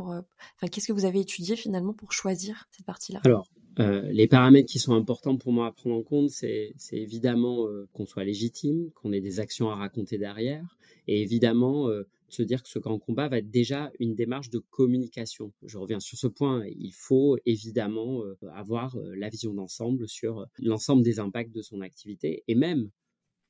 euh, 0.00 0.22
qu'est-ce 0.70 0.88
que 0.88 0.92
vous 0.92 1.04
avez 1.04 1.20
étudié 1.20 1.56
finalement 1.56 1.92
pour 1.92 2.12
choisir 2.12 2.66
cette 2.70 2.86
partie-là? 2.86 3.20
Alors, 3.24 3.48
euh, 3.78 4.02
les 4.12 4.26
paramètres 4.26 4.68
qui 4.70 4.78
sont 4.78 4.94
importants 4.94 5.36
pour 5.36 5.52
moi 5.52 5.66
à 5.66 5.72
prendre 5.72 5.96
en 5.96 6.02
compte, 6.02 6.30
c'est 6.30 6.74
évidemment 6.92 7.66
euh, 7.66 7.88
qu'on 7.92 8.06
soit 8.06 8.24
légitime, 8.24 8.90
qu'on 8.92 9.12
ait 9.12 9.20
des 9.20 9.40
actions 9.40 9.70
à 9.70 9.74
raconter 9.74 10.18
derrière, 10.18 10.76
et 11.06 11.22
évidemment 11.22 11.88
de 11.88 12.06
se 12.28 12.42
dire 12.42 12.62
que 12.62 12.68
ce 12.68 12.78
grand 12.78 12.98
combat 12.98 13.28
va 13.28 13.38
être 13.38 13.50
déjà 13.50 13.90
une 13.98 14.14
démarche 14.14 14.50
de 14.50 14.58
communication. 14.58 15.52
Je 15.64 15.78
reviens 15.78 15.98
sur 15.98 16.18
ce 16.18 16.28
point, 16.28 16.64
il 16.66 16.92
faut 16.92 17.36
évidemment 17.46 18.22
avoir 18.54 18.96
la 19.16 19.28
vision 19.28 19.52
d'ensemble 19.52 20.08
sur 20.08 20.46
l'ensemble 20.58 21.02
des 21.02 21.18
impacts 21.18 21.52
de 21.52 21.62
son 21.62 21.80
activité 21.80 22.44
et 22.46 22.54
même 22.54 22.90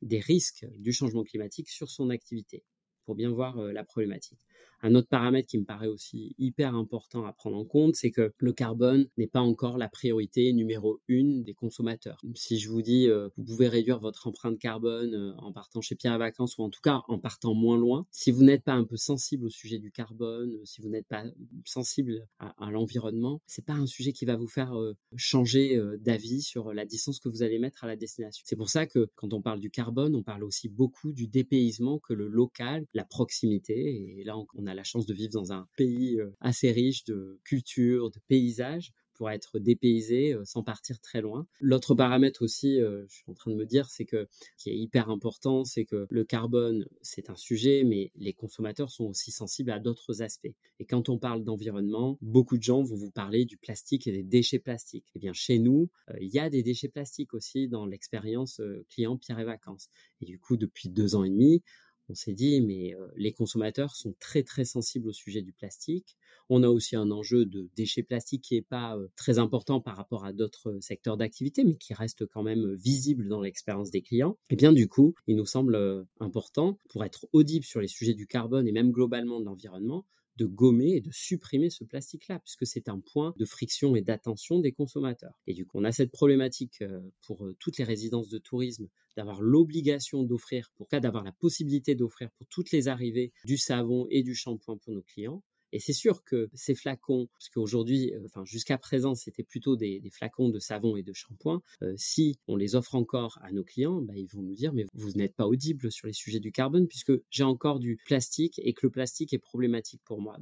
des 0.00 0.20
risques 0.20 0.66
du 0.78 0.92
changement 0.92 1.24
climatique 1.24 1.68
sur 1.68 1.90
son 1.90 2.08
activité 2.08 2.64
pour 3.04 3.14
bien 3.14 3.30
voir 3.30 3.56
la 3.56 3.84
problématique. 3.84 4.40
Un 4.82 4.94
autre 4.94 5.08
paramètre 5.08 5.48
qui 5.48 5.58
me 5.58 5.64
paraît 5.64 5.88
aussi 5.88 6.34
hyper 6.38 6.74
important 6.74 7.24
à 7.26 7.32
prendre 7.32 7.56
en 7.56 7.64
compte, 7.64 7.96
c'est 7.96 8.10
que 8.10 8.32
le 8.38 8.52
carbone 8.52 9.06
n'est 9.18 9.26
pas 9.26 9.40
encore 9.40 9.76
la 9.76 9.88
priorité 9.88 10.52
numéro 10.52 11.00
une 11.08 11.42
des 11.42 11.54
consommateurs. 11.54 12.20
Si 12.34 12.58
je 12.58 12.70
vous 12.70 12.82
dis, 12.82 13.08
euh, 13.08 13.28
vous 13.36 13.44
pouvez 13.44 13.68
réduire 13.68 13.98
votre 13.98 14.26
empreinte 14.26 14.58
carbone 14.58 15.14
euh, 15.14 15.34
en 15.38 15.52
partant 15.52 15.80
chez 15.80 15.94
Pierre 15.96 16.14
à 16.14 16.18
Vacances 16.18 16.56
ou 16.58 16.62
en 16.62 16.70
tout 16.70 16.80
cas 16.82 17.02
en 17.08 17.18
partant 17.18 17.54
moins 17.54 17.76
loin, 17.76 18.06
si 18.10 18.30
vous 18.30 18.42
n'êtes 18.42 18.64
pas 18.64 18.72
un 18.72 18.84
peu 18.84 18.96
sensible 18.96 19.46
au 19.46 19.50
sujet 19.50 19.78
du 19.78 19.90
carbone, 19.90 20.54
euh, 20.54 20.64
si 20.64 20.80
vous 20.80 20.88
n'êtes 20.88 21.06
pas 21.06 21.24
sensible 21.64 22.26
à, 22.38 22.54
à 22.64 22.70
l'environnement, 22.70 23.42
c'est 23.46 23.64
pas 23.64 23.74
un 23.74 23.86
sujet 23.86 24.12
qui 24.12 24.24
va 24.24 24.36
vous 24.36 24.48
faire 24.48 24.72
changer 25.16 25.78
d'avis 25.98 26.42
sur 26.42 26.72
la 26.72 26.84
distance 26.84 27.20
que 27.20 27.28
vous 27.28 27.42
allez 27.42 27.58
mettre 27.58 27.84
à 27.84 27.86
la 27.86 27.96
destination. 27.96 28.42
C'est 28.46 28.56
pour 28.56 28.70
ça 28.70 28.86
que 28.86 29.10
quand 29.14 29.32
on 29.32 29.42
parle 29.42 29.60
du 29.60 29.70
carbone, 29.70 30.14
on 30.14 30.22
parle 30.22 30.44
aussi 30.44 30.68
beaucoup 30.68 31.12
du 31.12 31.26
dépaysement 31.26 31.98
que 31.98 32.12
le 32.12 32.28
local, 32.28 32.86
la 32.94 33.04
proximité, 33.04 34.18
et 34.18 34.24
là 34.24 34.36
on 34.54 34.66
a 34.66 34.69
la 34.74 34.84
chance 34.84 35.06
de 35.06 35.14
vivre 35.14 35.32
dans 35.32 35.52
un 35.52 35.68
pays 35.76 36.20
euh, 36.20 36.30
assez 36.40 36.72
riche 36.72 37.04
de 37.04 37.40
culture, 37.44 38.10
de 38.10 38.18
paysages, 38.28 38.92
pourra 39.14 39.34
être 39.34 39.58
dépaysé 39.58 40.34
sans 40.44 40.62
partir 40.62 40.98
très 40.98 41.20
loin. 41.20 41.46
L'autre 41.60 41.94
paramètre 41.94 42.40
aussi, 42.40 42.78
je 42.78 43.04
suis 43.06 43.24
en 43.26 43.34
train 43.34 43.50
de 43.50 43.56
me 43.56 43.66
dire, 43.66 43.90
c'est 43.90 44.06
que 44.06 44.26
qui 44.56 44.70
est 44.70 44.74
hyper 44.78 45.10
important, 45.10 45.62
c'est 45.66 45.84
que 45.84 46.06
le 46.08 46.24
carbone, 46.24 46.86
c'est 47.02 47.28
un 47.28 47.36
sujet, 47.36 47.84
mais 47.84 48.12
les 48.16 48.32
consommateurs 48.32 48.90
sont 48.90 49.04
aussi 49.04 49.30
sensibles 49.30 49.72
à 49.72 49.78
d'autres 49.78 50.22
aspects. 50.22 50.54
Et 50.78 50.86
quand 50.86 51.10
on 51.10 51.18
parle 51.18 51.44
d'environnement, 51.44 52.16
beaucoup 52.22 52.56
de 52.56 52.62
gens 52.62 52.82
vont 52.82 52.96
vous 52.96 53.10
parler 53.10 53.44
du 53.44 53.58
plastique 53.58 54.06
et 54.06 54.12
des 54.12 54.22
déchets 54.22 54.58
plastiques. 54.58 55.10
Eh 55.14 55.18
bien, 55.18 55.34
chez 55.34 55.58
nous, 55.58 55.90
il 56.18 56.32
y 56.32 56.38
a 56.38 56.48
des 56.48 56.62
déchets 56.62 56.88
plastiques 56.88 57.34
aussi 57.34 57.68
dans 57.68 57.84
l'expérience 57.84 58.62
client 58.88 59.18
Pierre 59.18 59.40
et 59.40 59.44
Vacances. 59.44 59.90
Et 60.22 60.24
du 60.24 60.38
coup, 60.38 60.56
depuis 60.56 60.88
deux 60.88 61.14
ans 61.14 61.24
et 61.24 61.30
demi, 61.30 61.62
on 62.10 62.14
s'est 62.14 62.32
dit, 62.32 62.60
mais 62.60 62.94
les 63.16 63.32
consommateurs 63.32 63.94
sont 63.94 64.14
très 64.18 64.42
très 64.42 64.64
sensibles 64.64 65.08
au 65.08 65.12
sujet 65.12 65.42
du 65.42 65.52
plastique. 65.52 66.16
On 66.48 66.64
a 66.64 66.68
aussi 66.68 66.96
un 66.96 67.10
enjeu 67.12 67.46
de 67.46 67.70
déchets 67.76 68.02
plastiques 68.02 68.42
qui 68.42 68.54
n'est 68.56 68.62
pas 68.62 68.98
très 69.16 69.38
important 69.38 69.80
par 69.80 69.96
rapport 69.96 70.24
à 70.24 70.32
d'autres 70.32 70.78
secteurs 70.80 71.16
d'activité, 71.16 71.62
mais 71.62 71.76
qui 71.76 71.94
reste 71.94 72.26
quand 72.26 72.42
même 72.42 72.74
visible 72.74 73.28
dans 73.28 73.40
l'expérience 73.40 73.90
des 73.90 74.02
clients. 74.02 74.36
Et 74.50 74.56
bien 74.56 74.72
du 74.72 74.88
coup, 74.88 75.14
il 75.28 75.36
nous 75.36 75.46
semble 75.46 76.04
important, 76.18 76.78
pour 76.88 77.04
être 77.04 77.26
audible 77.32 77.64
sur 77.64 77.80
les 77.80 77.88
sujets 77.88 78.14
du 78.14 78.26
carbone 78.26 78.66
et 78.66 78.72
même 78.72 78.90
globalement 78.90 79.38
de 79.38 79.44
l'environnement, 79.44 80.04
de 80.40 80.46
gommer 80.46 80.96
et 80.96 81.00
de 81.02 81.10
supprimer 81.12 81.68
ce 81.68 81.84
plastique-là, 81.84 82.38
puisque 82.38 82.66
c'est 82.66 82.88
un 82.88 82.98
point 82.98 83.34
de 83.36 83.44
friction 83.44 83.94
et 83.94 84.00
d'attention 84.00 84.58
des 84.58 84.72
consommateurs. 84.72 85.38
Et 85.46 85.52
du 85.52 85.66
coup, 85.66 85.78
on 85.78 85.84
a 85.84 85.92
cette 85.92 86.10
problématique 86.10 86.80
euh, 86.80 87.00
pour 87.26 87.44
euh, 87.44 87.54
toutes 87.60 87.76
les 87.76 87.84
résidences 87.84 88.30
de 88.30 88.38
tourisme 88.38 88.88
d'avoir 89.16 89.42
l'obligation 89.42 90.22
d'offrir, 90.22 90.70
pour 90.76 90.88
cas 90.88 91.00
d'avoir 91.00 91.24
la 91.24 91.32
possibilité 91.32 91.94
d'offrir 91.94 92.30
pour 92.30 92.46
toutes 92.46 92.70
les 92.70 92.88
arrivées 92.88 93.32
du 93.44 93.58
savon 93.58 94.06
et 94.08 94.22
du 94.22 94.34
shampoing 94.34 94.78
pour 94.78 94.94
nos 94.94 95.02
clients. 95.02 95.42
Et 95.72 95.80
c'est 95.80 95.92
sûr 95.92 96.24
que 96.24 96.48
ces 96.54 96.74
flacons, 96.74 97.28
parce 97.32 97.48
qu'aujourd'hui, 97.48 98.12
euh, 98.14 98.22
enfin 98.26 98.44
jusqu'à 98.44 98.78
présent, 98.78 99.14
c'était 99.14 99.42
plutôt 99.42 99.76
des, 99.76 100.02
flacons 100.12 100.48
de 100.48 100.58
savon 100.58 100.96
et 100.96 101.02
de 101.02 101.12
shampoing. 101.12 101.62
Euh, 101.82 101.94
si 101.96 102.38
on 102.48 102.56
les 102.56 102.74
offre 102.74 102.94
encore 102.94 103.38
à 103.42 103.52
nos 103.52 103.64
clients, 103.64 104.00
bah, 104.02 104.14
ils 104.16 104.26
vont 104.26 104.42
nous 104.42 104.54
dire 104.54 104.72
mais 104.72 104.86
vous 104.94 105.12
n'êtes 105.12 105.34
pas 105.34 105.46
audible 105.46 105.90
sur 105.92 106.06
les 106.06 106.12
sujets 106.12 106.40
du 106.40 106.52
carbone 106.52 106.88
puisque 106.88 107.12
j'ai 107.30 107.44
encore 107.44 107.78
du 107.78 107.98
plastique 108.06 108.60
et 108.62 108.72
que 108.72 108.86
le 108.86 108.90
plastique 108.90 109.32
est 109.32 109.38
problématique 109.38 110.02
pour 110.04 110.20
moi. 110.20 110.36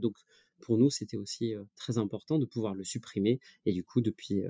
Pour 0.60 0.78
nous, 0.78 0.90
c'était 0.90 1.16
aussi 1.16 1.54
très 1.76 1.98
important 1.98 2.38
de 2.38 2.44
pouvoir 2.44 2.74
le 2.74 2.84
supprimer. 2.84 3.40
Et 3.66 3.72
du 3.72 3.84
coup, 3.84 4.00
depuis 4.00 4.42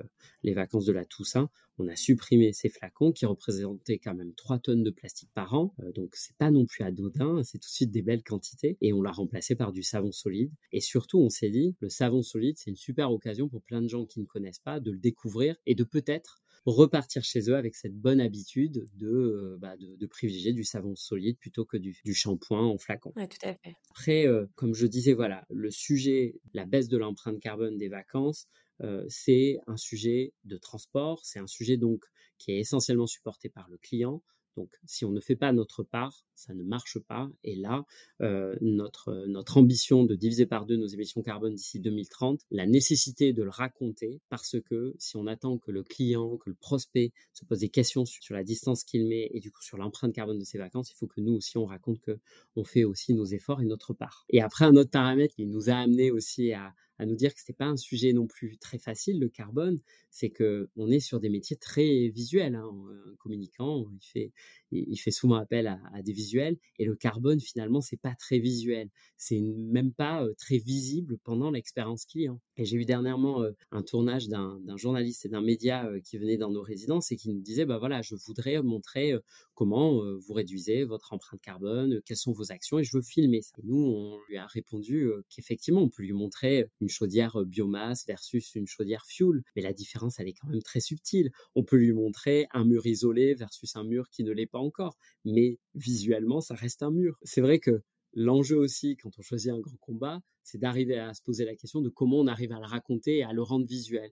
les 0.43 0.53
vacances 0.53 0.85
de 0.85 0.93
la 0.93 1.05
Toussaint, 1.05 1.49
on 1.77 1.87
a 1.87 1.95
supprimé 1.95 2.51
ces 2.51 2.69
flacons 2.69 3.11
qui 3.11 3.25
représentaient 3.25 3.99
quand 3.99 4.13
même 4.13 4.33
3 4.33 4.59
tonnes 4.59 4.83
de 4.83 4.91
plastique 4.91 5.29
par 5.33 5.53
an. 5.53 5.73
donc, 5.95 6.15
c'est 6.15 6.35
pas 6.37 6.51
non 6.51 6.65
plus 6.65 6.83
anodin, 6.83 7.43
c'est 7.43 7.57
tout 7.57 7.69
de 7.69 7.73
suite 7.73 7.91
des 7.91 8.01
belles 8.01 8.23
quantités. 8.23 8.77
Et 8.81 8.93
on 8.93 9.01
l'a 9.01 9.11
remplacé 9.11 9.55
par 9.55 9.71
du 9.71 9.83
savon 9.83 10.11
solide. 10.11 10.51
Et 10.71 10.81
surtout, 10.81 11.19
on 11.19 11.29
s'est 11.29 11.49
dit, 11.49 11.75
le 11.79 11.89
savon 11.89 12.21
solide, 12.21 12.57
c'est 12.57 12.69
une 12.69 12.75
super 12.75 13.11
occasion 13.11 13.47
pour 13.47 13.61
plein 13.63 13.81
de 13.81 13.87
gens 13.87 14.05
qui 14.05 14.19
ne 14.19 14.25
connaissent 14.25 14.59
pas 14.59 14.79
de 14.79 14.91
le 14.91 14.99
découvrir 14.99 15.55
et 15.65 15.75
de 15.75 15.83
peut-être 15.83 16.41
repartir 16.75 17.23
chez 17.23 17.49
eux 17.49 17.55
avec 17.55 17.75
cette 17.75 17.95
bonne 17.95 18.19
habitude 18.19 18.87
de, 18.95 19.07
euh, 19.07 19.57
bah, 19.59 19.75
de, 19.77 20.05
privilégier 20.07 20.53
du 20.53 20.63
savon 20.63 20.95
solide 20.95 21.37
plutôt 21.37 21.65
que 21.65 21.77
du, 21.77 21.95
shampoing 22.13 22.65
en 22.65 22.77
flacon. 22.77 23.11
tout 23.13 23.47
à 23.47 23.53
fait. 23.53 23.75
Après, 23.91 24.27
euh, 24.27 24.45
comme 24.55 24.73
je 24.73 24.87
disais, 24.87 25.13
voilà, 25.13 25.45
le 25.49 25.71
sujet, 25.71 26.39
la 26.53 26.65
baisse 26.65 26.87
de 26.87 26.97
l'empreinte 26.97 27.39
carbone 27.39 27.77
des 27.77 27.89
vacances, 27.89 28.47
euh, 28.81 29.05
c'est 29.09 29.59
un 29.67 29.77
sujet 29.77 30.33
de 30.45 30.57
transport, 30.57 31.19
c'est 31.23 31.39
un 31.39 31.47
sujet 31.47 31.77
donc 31.77 32.03
qui 32.37 32.51
est 32.51 32.59
essentiellement 32.59 33.07
supporté 33.07 33.49
par 33.49 33.69
le 33.69 33.77
client. 33.77 34.23
Donc, 34.57 34.69
si 34.85 35.05
on 35.05 35.11
ne 35.11 35.19
fait 35.19 35.35
pas 35.35 35.53
notre 35.53 35.83
part, 35.83 36.25
ça 36.35 36.53
ne 36.53 36.63
marche 36.63 36.99
pas. 36.99 37.29
Et 37.43 37.55
là, 37.55 37.85
euh, 38.21 38.55
notre, 38.61 39.25
notre 39.27 39.57
ambition 39.57 40.03
de 40.03 40.15
diviser 40.15 40.45
par 40.45 40.65
deux 40.65 40.77
nos 40.77 40.87
émissions 40.87 41.21
carbone 41.21 41.55
d'ici 41.55 41.79
2030, 41.79 42.41
la 42.51 42.65
nécessité 42.65 43.33
de 43.33 43.43
le 43.43 43.49
raconter, 43.49 44.21
parce 44.29 44.59
que 44.59 44.95
si 44.97 45.17
on 45.17 45.27
attend 45.27 45.57
que 45.57 45.71
le 45.71 45.83
client, 45.83 46.37
que 46.37 46.49
le 46.49 46.55
prospect 46.55 47.11
se 47.33 47.45
pose 47.45 47.59
des 47.59 47.69
questions 47.69 48.05
sur, 48.05 48.33
la 48.33 48.43
distance 48.43 48.83
qu'il 48.83 49.07
met 49.07 49.29
et 49.33 49.39
du 49.39 49.51
coup 49.51 49.61
sur 49.61 49.77
l'empreinte 49.77 50.13
carbone 50.13 50.39
de 50.39 50.43
ses 50.43 50.57
vacances, 50.57 50.91
il 50.91 50.95
faut 50.95 51.07
que 51.07 51.19
nous 51.19 51.33
aussi 51.33 51.57
on 51.57 51.65
raconte 51.65 51.99
que 51.99 52.19
on 52.55 52.63
fait 52.63 52.83
aussi 52.83 53.13
nos 53.13 53.25
efforts 53.25 53.61
et 53.61 53.65
notre 53.65 53.93
part. 53.93 54.25
Et 54.29 54.41
après, 54.41 54.65
un 54.65 54.75
autre 54.75 54.91
paramètre 54.91 55.35
qui 55.35 55.45
nous 55.45 55.69
a 55.69 55.73
amené 55.73 56.11
aussi 56.11 56.53
à, 56.53 56.73
à 56.99 57.05
nous 57.05 57.15
dire 57.15 57.33
que 57.33 57.39
c'était 57.39 57.53
pas 57.53 57.65
un 57.65 57.77
sujet 57.77 58.13
non 58.13 58.27
plus 58.27 58.57
très 58.57 58.77
facile 58.77 59.19
le 59.19 59.29
carbone, 59.29 59.79
c'est 60.11 60.29
que 60.29 60.69
on 60.75 60.91
est 60.91 60.99
sur 60.99 61.19
des 61.19 61.29
métiers 61.29 61.55
très 61.55 62.09
visuels. 62.09 62.55
Hein. 62.55 62.69
Un 63.11 63.15
communicant, 63.17 63.87
il 63.91 64.05
fait, 64.05 64.33
il 64.71 64.97
fait 64.97 65.11
souvent 65.11 65.35
appel 65.35 65.67
à, 65.67 66.01
des 66.03 66.11
visuels, 66.11 66.57
et 66.77 66.85
le 66.85 66.95
carbone 66.95 67.39
finalement 67.39 67.81
c'est 67.81 67.99
pas 67.99 68.15
très 68.15 68.39
visuel, 68.39 68.89
c'est 69.17 69.39
même 69.39 69.93
pas 69.93 70.25
très 70.37 70.57
visible 70.57 71.17
pendant 71.23 71.51
l'expérience 71.51 72.05
client. 72.05 72.41
Et 72.57 72.65
j'ai 72.65 72.75
eu 72.77 72.85
dernièrement 72.85 73.45
un 73.71 73.81
tournage 73.81 74.27
d'un 74.27 74.77
journaliste 74.77 75.25
et 75.25 75.29
d'un 75.29 75.41
média 75.41 75.89
qui 76.03 76.17
venait 76.17 76.37
dans 76.37 76.51
nos 76.51 76.61
résidences 76.61 77.11
et 77.11 77.15
qui 77.15 77.29
nous 77.29 77.41
disait 77.41 77.65
bah 77.65 77.77
voilà, 77.77 78.01
je 78.01 78.15
voudrais 78.15 78.61
montrer 78.61 79.13
comment 79.53 80.01
vous 80.17 80.33
réduisez 80.33 80.83
votre 80.83 81.13
empreinte 81.13 81.41
carbone, 81.41 82.01
quelles 82.05 82.17
sont 82.17 82.33
vos 82.33 82.51
actions, 82.51 82.79
et 82.79 82.83
je 82.83 82.95
veux 82.95 83.03
filmer 83.03 83.41
ça. 83.41 83.55
Nous 83.63 83.77
on 83.77 84.19
lui 84.27 84.37
a 84.37 84.45
répondu 84.47 85.09
qu'effectivement 85.29 85.81
on 85.81 85.89
peut 85.89 86.03
lui 86.03 86.13
montrer 86.13 86.67
une 86.81 86.88
chaudière 86.89 87.37
biomasse 87.45 88.05
versus 88.05 88.55
une 88.55 88.67
chaudière 88.67 89.05
fuel. 89.05 89.41
Mais 89.55 89.61
la 89.61 89.73
différence, 89.73 90.19
elle 90.19 90.27
est 90.27 90.33
quand 90.33 90.47
même 90.47 90.61
très 90.61 90.79
subtile. 90.79 91.31
On 91.55 91.63
peut 91.63 91.77
lui 91.77 91.93
montrer 91.93 92.47
un 92.51 92.65
mur 92.65 92.85
isolé 92.85 93.33
versus 93.35 93.75
un 93.75 93.83
mur 93.83 94.09
qui 94.09 94.23
ne 94.23 94.31
l'est 94.31 94.47
pas 94.47 94.59
encore. 94.59 94.97
Mais 95.25 95.59
visuellement, 95.75 96.41
ça 96.41 96.55
reste 96.55 96.83
un 96.83 96.91
mur. 96.91 97.17
C'est 97.23 97.41
vrai 97.41 97.59
que 97.59 97.83
l'enjeu 98.13 98.57
aussi, 98.57 98.97
quand 98.97 99.11
on 99.17 99.21
choisit 99.21 99.51
un 99.51 99.59
grand 99.59 99.77
combat, 99.77 100.21
c'est 100.43 100.57
d'arriver 100.57 100.97
à 100.97 101.13
se 101.13 101.21
poser 101.21 101.45
la 101.45 101.55
question 101.55 101.81
de 101.81 101.89
comment 101.89 102.19
on 102.19 102.27
arrive 102.27 102.51
à 102.51 102.59
le 102.59 102.65
raconter 102.65 103.17
et 103.17 103.23
à 103.23 103.33
le 103.33 103.43
rendre 103.43 103.65
visuel. 103.65 104.11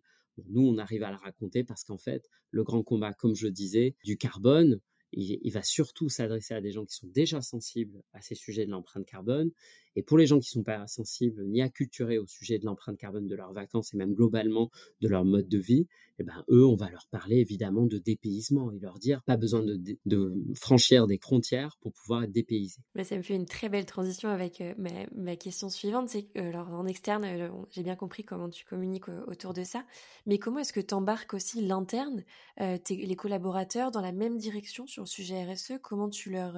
nous, 0.50 0.62
on 0.62 0.78
arrive 0.78 1.04
à 1.04 1.12
le 1.12 1.18
raconter 1.18 1.64
parce 1.64 1.84
qu'en 1.84 1.98
fait, 1.98 2.30
le 2.52 2.64
grand 2.64 2.84
combat, 2.84 3.14
comme 3.14 3.36
je 3.36 3.48
disais, 3.48 3.96
du 4.04 4.18
carbone, 4.18 4.80
il, 5.14 5.52
va 5.52 5.64
surtout 5.64 6.10
s'adresser 6.10 6.54
à 6.54 6.62
des 6.62 6.72
gens 6.72 6.86
qui 6.86 6.96
sont 6.96 7.08
déjà 7.08 7.42
sensibles 7.42 8.04
à 8.14 8.22
ces 8.22 8.36
sujets 8.36 8.66
de 8.66 8.72
l'empreinte 8.72 9.06
carbone. 9.06 9.52
Et 9.98 10.04
pour 10.04 10.20
les 10.20 10.27
gens 10.27 10.36
qui 10.36 10.48
ne 10.50 10.62
sont 10.62 10.63
pas 10.63 10.86
sensibles 10.86 11.44
ni 11.48 11.60
acculturés 11.60 12.20
au 12.20 12.27
sujet 12.27 12.60
de 12.60 12.66
l'empreinte 12.66 13.00
carbone 13.00 13.27
de 13.27 13.36
leurs 13.36 13.51
vacances 13.51 13.96
et 13.96 13.98
même 13.98 14.13
globalement 14.13 14.70
de 15.01 15.08
leur 15.08 15.25
mode 15.25 15.50
de 15.50 15.58
vie, 15.58 15.88
eh 16.20 16.24
ben, 16.24 16.46
eux, 16.50 16.63
on 16.63 16.75
va 16.75 16.88
leur 16.92 17.08
parler 17.08 17.38
évidemment 17.38 17.88
de 17.88 17.98
dépaysement 17.98 18.72
et 18.72 18.77
leur 18.77 19.00
dire 19.00 19.24
pas 19.24 19.38
besoin 19.38 19.63
de, 19.63 20.44
franchir 20.54 21.08
des 21.08 21.18
frontières 21.18 21.77
pour 21.82 21.94
pouvoir 21.94 22.24
être 22.24 22.32
dépaysé. 22.32 22.80
Ça 23.04 23.18
me 23.18 23.24
fait 23.24 23.34
une 23.34 23.48
très 23.48 23.70
belle 23.70 23.88
transition 23.88 24.30
avec 24.30 24.62
euh, 24.62 24.75
ma, 25.16 25.36
question 25.36 25.68
suivante. 25.68 26.16
Alors, 26.36 26.70
en 26.70 26.86
externe, 26.86 27.25
euh, 27.25 27.50
j'ai 27.72 27.82
bien 27.82 27.96
compris 27.96 28.24
comment 28.24 28.50
tu 28.50 28.66
communiques 28.66 29.10
autour 29.25 29.56
de 29.56 29.63
ça, 29.63 29.84
mais 30.27 30.38
comment 30.38 30.60
est-ce 30.60 30.74
que 30.74 30.80
tu 30.80 30.94
embarques 30.94 31.34
aussi 31.34 31.66
l'interne, 31.66 32.24
euh, 32.62 32.77
les 32.88 33.16
collaborateurs 33.16 33.89
dans 33.89 34.01
la 34.01 34.12
même 34.12 34.38
direction 34.38 34.86
sur 34.86 35.01
le 35.01 35.08
sujet 35.08 35.44
RSE 35.44 35.74
Comment 35.82 36.10
tu 36.10 36.30
leur 36.30 36.56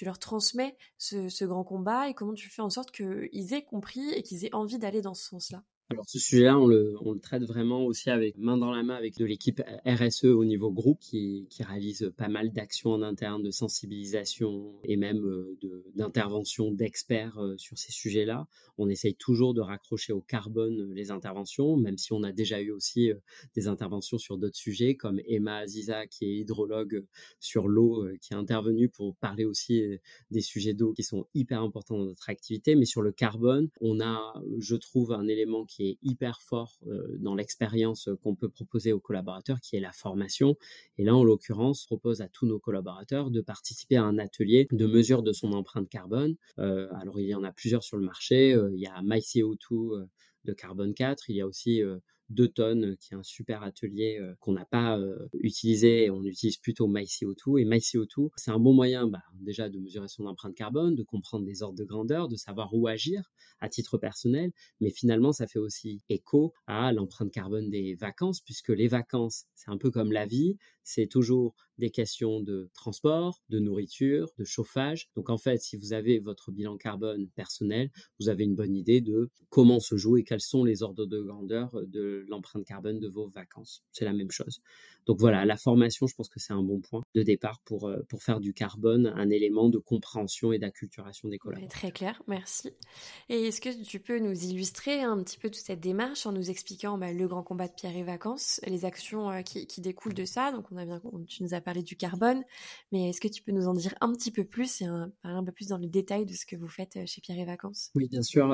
tu 0.00 0.06
leur 0.06 0.18
transmets 0.18 0.78
ce, 0.96 1.44
grand 1.44 1.62
combat 1.62 2.08
et 2.08 2.14
comment 2.14 2.32
tu 2.32 2.48
fais 2.48 2.62
en 2.62 2.70
sorte 2.70 2.90
qu'ils 2.90 3.52
aient 3.52 3.66
compris 3.66 4.10
et 4.14 4.22
qu'ils 4.22 4.46
aient 4.46 4.54
envie 4.54 4.78
d'aller 4.78 5.02
dans 5.02 5.12
ce 5.12 5.26
sens-là 5.26 5.62
alors 5.90 6.08
ce 6.08 6.20
sujet-là, 6.20 6.56
on 6.56 6.68
le, 6.68 6.94
traite 7.20 7.42
vraiment 7.42 7.84
aussi 7.84 8.10
avec 8.10 8.38
main 8.38 8.56
dans 8.56 8.70
la 8.70 8.84
main 8.84 8.94
avec 8.94 9.16
de 9.18 9.24
l'équipe 9.24 9.60
RSE 9.84 10.24
au 10.24 10.44
niveau 10.44 10.70
groupe 10.70 11.00
qui, 11.00 11.48
qui 11.50 11.64
réalise 11.64 12.12
pas 12.16 12.28
mal 12.28 12.52
d'actions 12.52 12.90
en 12.90 13.02
interne 13.02 13.42
de 13.42 13.50
sensibilisation 13.50 14.72
et 14.84 14.96
même 14.96 15.24
euh, 15.26 15.58
d'intervention 15.96 16.70
d'experts 16.70 17.38
euh, 17.38 17.56
sur 17.58 17.76
ces 17.76 17.90
sujets-là. 17.90 18.46
On 18.78 18.88
essaye 18.88 19.16
toujours 19.16 19.52
de 19.52 19.60
raccrocher 19.60 20.12
au 20.12 20.20
carbone 20.20 20.80
euh, 20.80 20.94
les 20.94 21.10
interventions, 21.10 21.76
même 21.76 21.98
si 21.98 22.12
on 22.12 22.22
a 22.22 22.30
déjà 22.30 22.60
eu 22.60 22.70
aussi 22.70 23.10
des 23.56 23.66
interventions 23.66 24.18
sur 24.18 24.38
d'autres 24.38 24.56
sujets 24.56 24.94
comme 24.94 25.20
Emma 25.26 25.56
Aziza 25.56 26.06
qui 26.06 26.24
est 26.26 26.36
hydrologue 26.36 27.04
sur 27.40 27.66
l'eau 27.66 28.06
qui 28.20 28.32
est 28.32 28.36
intervenue 28.36 28.88
pour 28.88 29.16
parler 29.16 29.44
aussi 29.44 29.82
des 30.30 30.40
sujets 30.40 30.72
d'eau 30.72 30.92
qui 30.92 31.02
sont 31.02 31.26
hyper 31.34 31.62
importants 31.62 31.98
dans 31.98 32.04
notre 32.04 32.30
activité. 32.30 32.76
Mais 32.76 32.84
sur 32.84 33.02
le 33.02 33.10
carbone, 33.10 33.68
on 33.80 34.00
a, 34.00 34.34
je 34.58 34.76
trouve, 34.76 35.12
un 35.12 35.26
élément 35.26 35.64
qui 35.64 35.79
est 35.84 35.98
hyper 36.02 36.40
fort 36.42 36.78
euh, 36.86 37.16
dans 37.18 37.34
l'expérience 37.34 38.08
qu'on 38.22 38.34
peut 38.34 38.48
proposer 38.48 38.92
aux 38.92 39.00
collaborateurs, 39.00 39.60
qui 39.60 39.76
est 39.76 39.80
la 39.80 39.92
formation. 39.92 40.56
Et 40.98 41.04
là, 41.04 41.14
en 41.14 41.24
l'occurrence, 41.24 41.86
propose 41.86 42.20
à 42.20 42.28
tous 42.28 42.46
nos 42.46 42.58
collaborateurs 42.58 43.30
de 43.30 43.40
participer 43.40 43.96
à 43.96 44.04
un 44.04 44.18
atelier 44.18 44.68
de 44.70 44.86
mesure 44.86 45.22
de 45.22 45.32
son 45.32 45.52
empreinte 45.52 45.88
carbone. 45.88 46.36
Euh, 46.58 46.88
alors, 47.00 47.18
il 47.18 47.26
y 47.26 47.34
en 47.34 47.44
a 47.44 47.52
plusieurs 47.52 47.82
sur 47.82 47.96
le 47.96 48.04
marché. 48.04 48.54
Euh, 48.54 48.70
il 48.74 48.80
y 48.80 48.86
a 48.86 49.00
MyCO2 49.02 50.06
de 50.44 50.52
Carbone 50.52 50.94
4. 50.94 51.30
Il 51.30 51.36
y 51.36 51.40
a 51.40 51.46
aussi 51.46 51.82
2 52.30 52.48
tonnes, 52.48 52.96
qui 52.96 53.14
est 53.14 53.16
un 53.16 53.22
super 53.22 53.62
atelier 53.62 54.18
euh, 54.20 54.34
qu'on 54.40 54.52
n'a 54.52 54.64
pas 54.64 54.98
euh, 54.98 55.28
utilisé. 55.34 56.10
On 56.10 56.24
utilise 56.24 56.56
plutôt 56.56 56.88
MyCO2. 56.88 57.60
Et 57.60 57.64
MyCO2, 57.64 58.30
c'est 58.36 58.50
un 58.50 58.58
bon 58.58 58.72
moyen 58.72 59.06
bah, 59.06 59.22
déjà 59.34 59.68
de 59.68 59.78
mesurer 59.78 60.08
son 60.08 60.26
empreinte 60.26 60.54
carbone, 60.54 60.94
de 60.94 61.02
comprendre 61.02 61.44
des 61.44 61.62
ordres 61.62 61.78
de 61.78 61.84
grandeur, 61.84 62.28
de 62.28 62.36
savoir 62.36 62.72
où 62.72 62.86
agir 62.86 63.30
à 63.60 63.68
titre 63.68 63.98
personnel. 63.98 64.52
Mais 64.80 64.90
finalement, 64.90 65.32
ça 65.32 65.46
fait 65.46 65.58
aussi 65.58 66.02
écho 66.08 66.54
à 66.66 66.92
l'empreinte 66.92 67.32
carbone 67.32 67.68
des 67.68 67.94
vacances, 67.94 68.40
puisque 68.40 68.70
les 68.70 68.88
vacances, 68.88 69.44
c'est 69.54 69.70
un 69.70 69.76
peu 69.78 69.90
comme 69.90 70.12
la 70.12 70.26
vie. 70.26 70.56
C'est 70.82 71.06
toujours 71.06 71.54
des 71.80 71.90
questions 71.90 72.40
de 72.40 72.70
transport, 72.74 73.40
de 73.48 73.58
nourriture, 73.58 74.30
de 74.38 74.44
chauffage. 74.44 75.08
Donc 75.16 75.30
en 75.30 75.38
fait, 75.38 75.60
si 75.60 75.76
vous 75.76 75.92
avez 75.92 76.20
votre 76.20 76.52
bilan 76.52 76.76
carbone 76.76 77.28
personnel, 77.34 77.90
vous 78.20 78.28
avez 78.28 78.44
une 78.44 78.54
bonne 78.54 78.76
idée 78.76 79.00
de 79.00 79.30
comment 79.48 79.80
se 79.80 79.96
joue 79.96 80.16
et 80.16 80.22
quels 80.22 80.40
sont 80.40 80.62
les 80.62 80.84
ordres 80.84 81.06
de 81.06 81.20
grandeur 81.20 81.74
de 81.86 82.24
l'empreinte 82.28 82.64
carbone 82.64 83.00
de 83.00 83.08
vos 83.08 83.28
vacances. 83.28 83.82
C'est 83.90 84.04
la 84.04 84.12
même 84.12 84.30
chose. 84.30 84.60
Donc 85.06 85.18
voilà, 85.18 85.44
la 85.44 85.56
formation, 85.56 86.06
je 86.06 86.14
pense 86.14 86.28
que 86.28 86.38
c'est 86.38 86.52
un 86.52 86.62
bon 86.62 86.80
point 86.80 87.02
de 87.14 87.22
départ 87.22 87.58
pour, 87.64 87.88
euh, 87.88 88.00
pour 88.08 88.22
faire 88.22 88.38
du 88.38 88.52
carbone 88.52 89.12
un 89.16 89.30
élément 89.30 89.68
de 89.68 89.78
compréhension 89.78 90.52
et 90.52 90.58
d'acculturation 90.58 91.28
des 91.28 91.38
collaborateurs. 91.38 91.70
Très 91.70 91.90
clair, 91.90 92.22
merci. 92.26 92.70
Et 93.28 93.46
est-ce 93.46 93.60
que 93.60 93.82
tu 93.82 93.98
peux 93.98 94.18
nous 94.18 94.44
illustrer 94.44 95.02
un 95.02 95.22
petit 95.22 95.38
peu 95.38 95.48
toute 95.48 95.62
cette 95.62 95.80
démarche 95.80 96.26
en 96.26 96.32
nous 96.32 96.50
expliquant 96.50 96.98
bah, 96.98 97.12
le 97.12 97.26
grand 97.26 97.42
combat 97.42 97.68
de 97.68 97.72
Pierre 97.72 97.96
et 97.96 98.02
Vacances, 98.02 98.60
les 98.66 98.84
actions 98.84 99.30
euh, 99.30 99.42
qui, 99.42 99.66
qui, 99.66 99.80
découlent 99.80 100.14
de 100.14 100.24
ça? 100.24 100.52
Donc 100.52 100.66
on 100.70 100.76
a 100.76 100.84
bien, 100.84 101.00
tu 101.26 101.42
nous 101.42 101.54
as 101.54 101.60
parlé 101.70 101.82
du 101.84 101.94
carbone, 101.94 102.42
mais 102.90 103.10
est-ce 103.10 103.20
que 103.20 103.28
tu 103.28 103.42
peux 103.42 103.52
nous 103.52 103.68
en 103.68 103.74
dire 103.74 103.94
un 104.00 104.12
petit 104.12 104.32
peu 104.32 104.44
plus 104.44 104.80
et 104.80 104.86
un, 104.86 105.12
un 105.22 105.44
peu 105.44 105.52
plus 105.52 105.68
dans 105.68 105.78
le 105.78 105.86
détail 105.86 106.26
de 106.26 106.32
ce 106.32 106.44
que 106.44 106.56
vous 106.56 106.66
faites 106.66 106.96
euh, 106.96 107.04
chez 107.06 107.20
Pierre 107.20 107.38
et 107.38 107.44
Vacances? 107.44 107.90
Oui, 107.94 108.08
bien 108.08 108.22
sûr. 108.22 108.52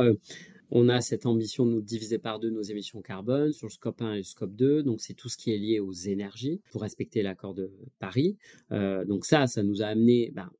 on 0.70 0.88
a 0.90 1.00
cette 1.00 1.25
ambition 1.25 1.64
de 1.64 1.70
nous 1.70 1.80
diviser 1.80 2.18
par 2.18 2.38
deux 2.38 2.50
nos 2.50 2.61
émissions 2.61 3.00
carbone 3.00 3.52
sur 3.52 3.68
le 3.68 3.73
scope 3.73 4.02
1 4.02 4.12
et 4.12 4.16
le 4.18 4.23
scope 4.23 4.54
2. 4.54 4.82
Donc 4.82 5.00
c'est 5.00 5.14
tout 5.14 5.30
ce 5.30 5.38
qui 5.38 5.50
est 5.50 5.56
lié 5.56 5.80
aux 5.80 5.92
énergies 5.92 6.61
pour 6.73 6.82
respecter 6.82 7.23
l'accord 7.23 7.54
de 7.54 7.73
Paris. 8.00 8.37
Euh, 8.70 9.06
donc 9.06 9.25
ça, 9.25 9.46
ça 9.46 9.62
nous 9.62 9.80
a 9.80 9.87
amené, 9.87 10.30
ben, 10.35 10.50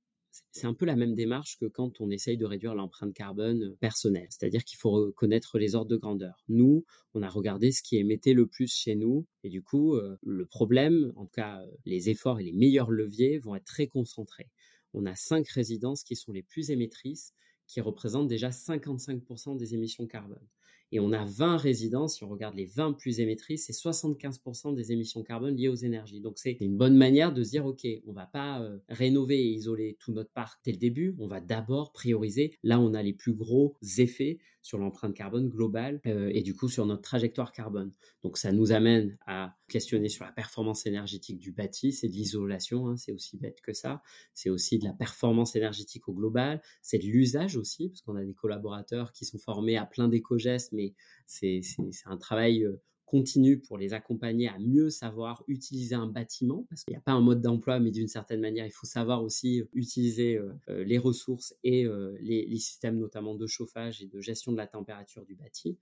c'est 0.51 0.67
un 0.67 0.75
peu 0.75 0.87
la 0.87 0.97
même 0.97 1.15
démarche 1.15 1.59
que 1.59 1.67
quand 1.67 2.01
on 2.01 2.11
essaye 2.11 2.37
de 2.37 2.45
réduire 2.45 2.75
l'empreinte 2.75 3.15
carbone 3.15 3.77
personnelle, 3.81 4.27
c'est-à-dire 4.31 4.65
qu'il 4.65 4.79
faut 4.79 4.91
reconnaître 4.91 5.59
les 5.59 5.75
ordres 5.75 5.91
de 5.91 5.97
grandeur. 5.97 6.43
Nous, 6.49 6.85
on 7.15 7.23
a 7.23 7.29
regardé 7.29 7.73
ce 7.73 7.83
qui 7.83 7.97
émettait 7.97 8.33
le 8.33 8.47
plus 8.47 8.73
chez 8.73 8.95
nous, 8.95 9.27
et 9.45 9.49
du 9.49 9.63
coup, 9.63 9.95
euh, 9.95 10.17
le 10.23 10.47
problème, 10.47 11.13
en 11.17 11.25
tout 11.25 11.33
cas, 11.35 11.61
les 11.85 12.11
efforts 12.11 12.41
et 12.41 12.45
les 12.45 12.53
meilleurs 12.53 12.91
leviers 12.91 13.39
vont 13.39 13.55
être 13.55 13.65
très 13.65 13.87
concentrés. 13.87 14.51
On 14.95 15.07
a 15.07 15.15
cinq 15.15 15.49
résidences 15.49 16.03
qui 16.03 16.17
sont 16.17 16.33
les 16.33 16.43
plus 16.43 16.71
émettrices, 16.71 17.33
qui 17.67 17.81
représentent 17.81 18.29
déjà 18.29 18.51
55% 18.51 19.57
des 19.57 19.75
émissions 19.75 20.07
carbone. 20.07 20.47
Et 20.97 21.01
on 21.01 21.13
a 21.13 21.27
20 21.27 21.59
résidences, 21.59 22.17
si 22.17 22.25
on 22.25 22.31
regarde 22.31 22.55
les 22.55 22.65
20 22.65 22.95
plus 22.95 23.21
émettrices, 23.21 23.67
c'est 23.67 23.75
75% 23.75 24.75
des 24.75 24.93
émissions 24.93 25.23
carbone 25.23 25.55
liées 25.55 25.69
aux 25.69 25.75
énergies. 25.75 26.23
Donc 26.23 26.39
c'est 26.39 26.57
une 26.59 26.79
bonne 26.79 26.97
manière 26.97 27.35
de 27.35 27.45
se 27.45 27.51
dire, 27.51 27.67
OK, 27.67 27.87
on 28.07 28.13
va 28.13 28.25
pas 28.25 28.63
euh, 28.63 28.79
rénover 28.89 29.39
et 29.39 29.49
isoler 29.49 29.99
tout 30.01 30.13
notre 30.13 30.31
parc 30.31 30.59
dès 30.65 30.73
le 30.73 30.79
début, 30.79 31.15
on 31.19 31.27
va 31.27 31.43
d'abord 31.43 31.93
prioriser 31.93 32.57
là 32.63 32.81
on 32.81 32.95
a 32.95 33.03
les 33.03 33.13
plus 33.13 33.35
gros 33.35 33.77
effets 33.99 34.39
sur 34.67 34.79
l'empreinte 34.79 35.15
carbone 35.15 35.49
globale 35.49 36.01
euh, 36.07 36.29
et 36.35 36.43
du 36.43 36.53
coup 36.53 36.69
sur 36.69 36.87
notre 36.87 37.03
trajectoire 37.03 37.53
carbone. 37.53 37.93
Donc 38.25 38.37
ça 38.37 38.51
nous 38.51 38.73
amène 38.73 39.17
à 39.25 39.55
questionner 39.69 40.09
sur 40.09 40.25
la 40.25 40.33
performance 40.33 40.87
énergétique 40.87 41.39
du 41.39 41.53
bâti, 41.53 41.93
c'est 41.93 42.09
de 42.09 42.13
l'isolation, 42.15 42.89
hein, 42.89 42.97
c'est 42.97 43.13
aussi 43.13 43.37
bête 43.37 43.61
que 43.61 43.73
ça, 43.73 44.03
c'est 44.35 44.51
aussi 44.51 44.81
de 44.81 44.85
la 44.85 44.93
performance 44.93 45.55
énergétique 45.55 46.09
au 46.09 46.15
global, 46.15 46.61
c'est 46.83 46.99
de 46.99 47.05
l'usage 47.05 47.57
aussi, 47.57 47.91
parce 47.91 48.03
qu'on 48.03 48.17
a 48.17 48.25
des 48.25 48.35
collaborateurs 48.35 49.13
qui 49.13 49.25
sont 49.25 49.39
formés 49.39 49.77
à 49.77 49.87
plein 49.87 50.09
d'éco-gestes, 50.09 50.73
mais 50.73 50.95
c'est 51.27 51.63
un 52.07 52.17
travail 52.17 52.65
euh, 52.65 52.83
continue 53.07 53.59
pour 53.59 53.79
les 53.79 53.95
accompagner 53.95 54.49
à 54.49 54.59
mieux 54.59 54.91
savoir 54.91 55.45
utiliser 55.47 55.95
un 55.95 56.09
bâtiment, 56.09 56.67
parce 56.69 56.85
qu'il 56.85 56.93
n'y 56.93 56.99
a 56.99 57.01
pas 57.01 57.13
un 57.13 57.21
mode 57.21 57.41
d'emploi, 57.41 57.79
mais 57.79 57.93
d'une 57.93 58.09
certaine 58.09 58.41
manière, 58.41 58.67
il 58.67 58.73
faut 58.73 58.87
savoir 58.87 59.23
aussi 59.23 59.63
utiliser 59.73 60.37
euh, 60.37 60.53
euh, 60.69 60.85
les 60.85 60.99
ressources 60.99 61.55
et 61.63 61.87
euh, 61.87 62.17
les, 62.21 62.57
systèmes 62.57 62.99
notamment 62.99 63.35
de 63.35 63.47
chauffage 63.47 64.03
et 64.03 64.07
de 64.07 64.21
gestion 64.21 64.51
de 64.51 64.57
la 64.57 64.67
température 64.67 65.25
du 65.25 65.35
bâti. 65.35 65.79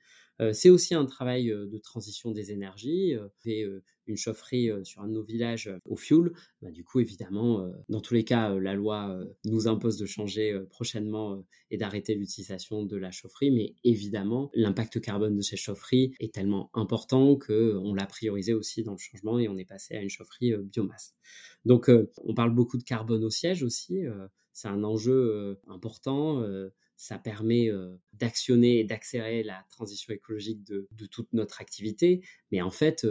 C'est 0.53 0.71
aussi 0.71 0.95
un 0.95 1.07
travail 1.07 1.47
de 1.47 1.79
transition 1.79 2.33
des 2.33 2.51
énergies. 2.53 3.15
et 3.47 3.67
une 4.07 4.17
chaufferie 4.17 4.71
sur 4.83 5.01
un 5.01 5.09
de 5.09 5.13
nos 5.13 5.23
villages 5.23 5.71
au 5.87 5.97
fioul, 5.97 6.35
bah, 6.61 6.71
du 6.71 6.85
coup, 6.85 7.01
évidemment, 7.01 7.71
dans 7.89 8.01
tous 8.01 8.15
les 8.15 8.25
cas, 8.25 8.55
la 8.55 8.75
loi 8.75 9.19
nous 9.45 9.69
impose 9.69 9.97
de 9.97 10.07
changer 10.07 10.59
prochainement 10.71 11.45
et 11.71 11.77
d'arrêter 11.77 12.15
l'utilisation 12.15 12.85
de 12.85 12.97
la 12.97 13.11
chaufferie, 13.11 13.51
mais 13.51 13.75
évidemment, 13.85 14.51
l'impact 14.55 15.01
carbone 15.01 15.37
de 15.37 15.43
ces 15.43 15.57
chaufferies 15.57 16.15
est 16.21 16.35
tellement 16.35 16.71
important 16.75 17.37
qu'on 17.39 17.95
l'a 17.95 18.07
priorisé 18.07 18.53
aussi 18.53 18.83
dans 18.83 18.93
le 18.93 18.99
changement 18.99 19.39
et 19.39 19.49
on 19.49 19.57
est 19.57 19.65
passé 19.65 19.95
à 19.95 20.03
une 20.03 20.11
chaufferie 20.11 20.55
biomasse. 20.57 21.15
Donc, 21.65 21.91
on 22.19 22.35
parle 22.35 22.55
beaucoup 22.55 22.77
de 22.77 22.85
carbone 22.85 23.25
au 23.25 23.31
siège 23.31 23.63
aussi. 23.63 24.03
c'est 24.53 24.69
un 24.69 24.85
enjeu 24.85 25.59
important 25.67 26.45
ça 27.05 27.19
permet 27.19 27.71
d'actionner 28.15 28.81
et 28.81 28.85
d'accélérer 28.85 29.43
la 29.43 29.65
transition 29.71 30.15
écologique 30.15 30.65
de, 30.65 31.07
toute 31.07 31.33
notre 31.33 31.61
activité. 31.61 32.23
Mais 32.51 32.63
en 32.63 32.71
fait, 32.71 33.07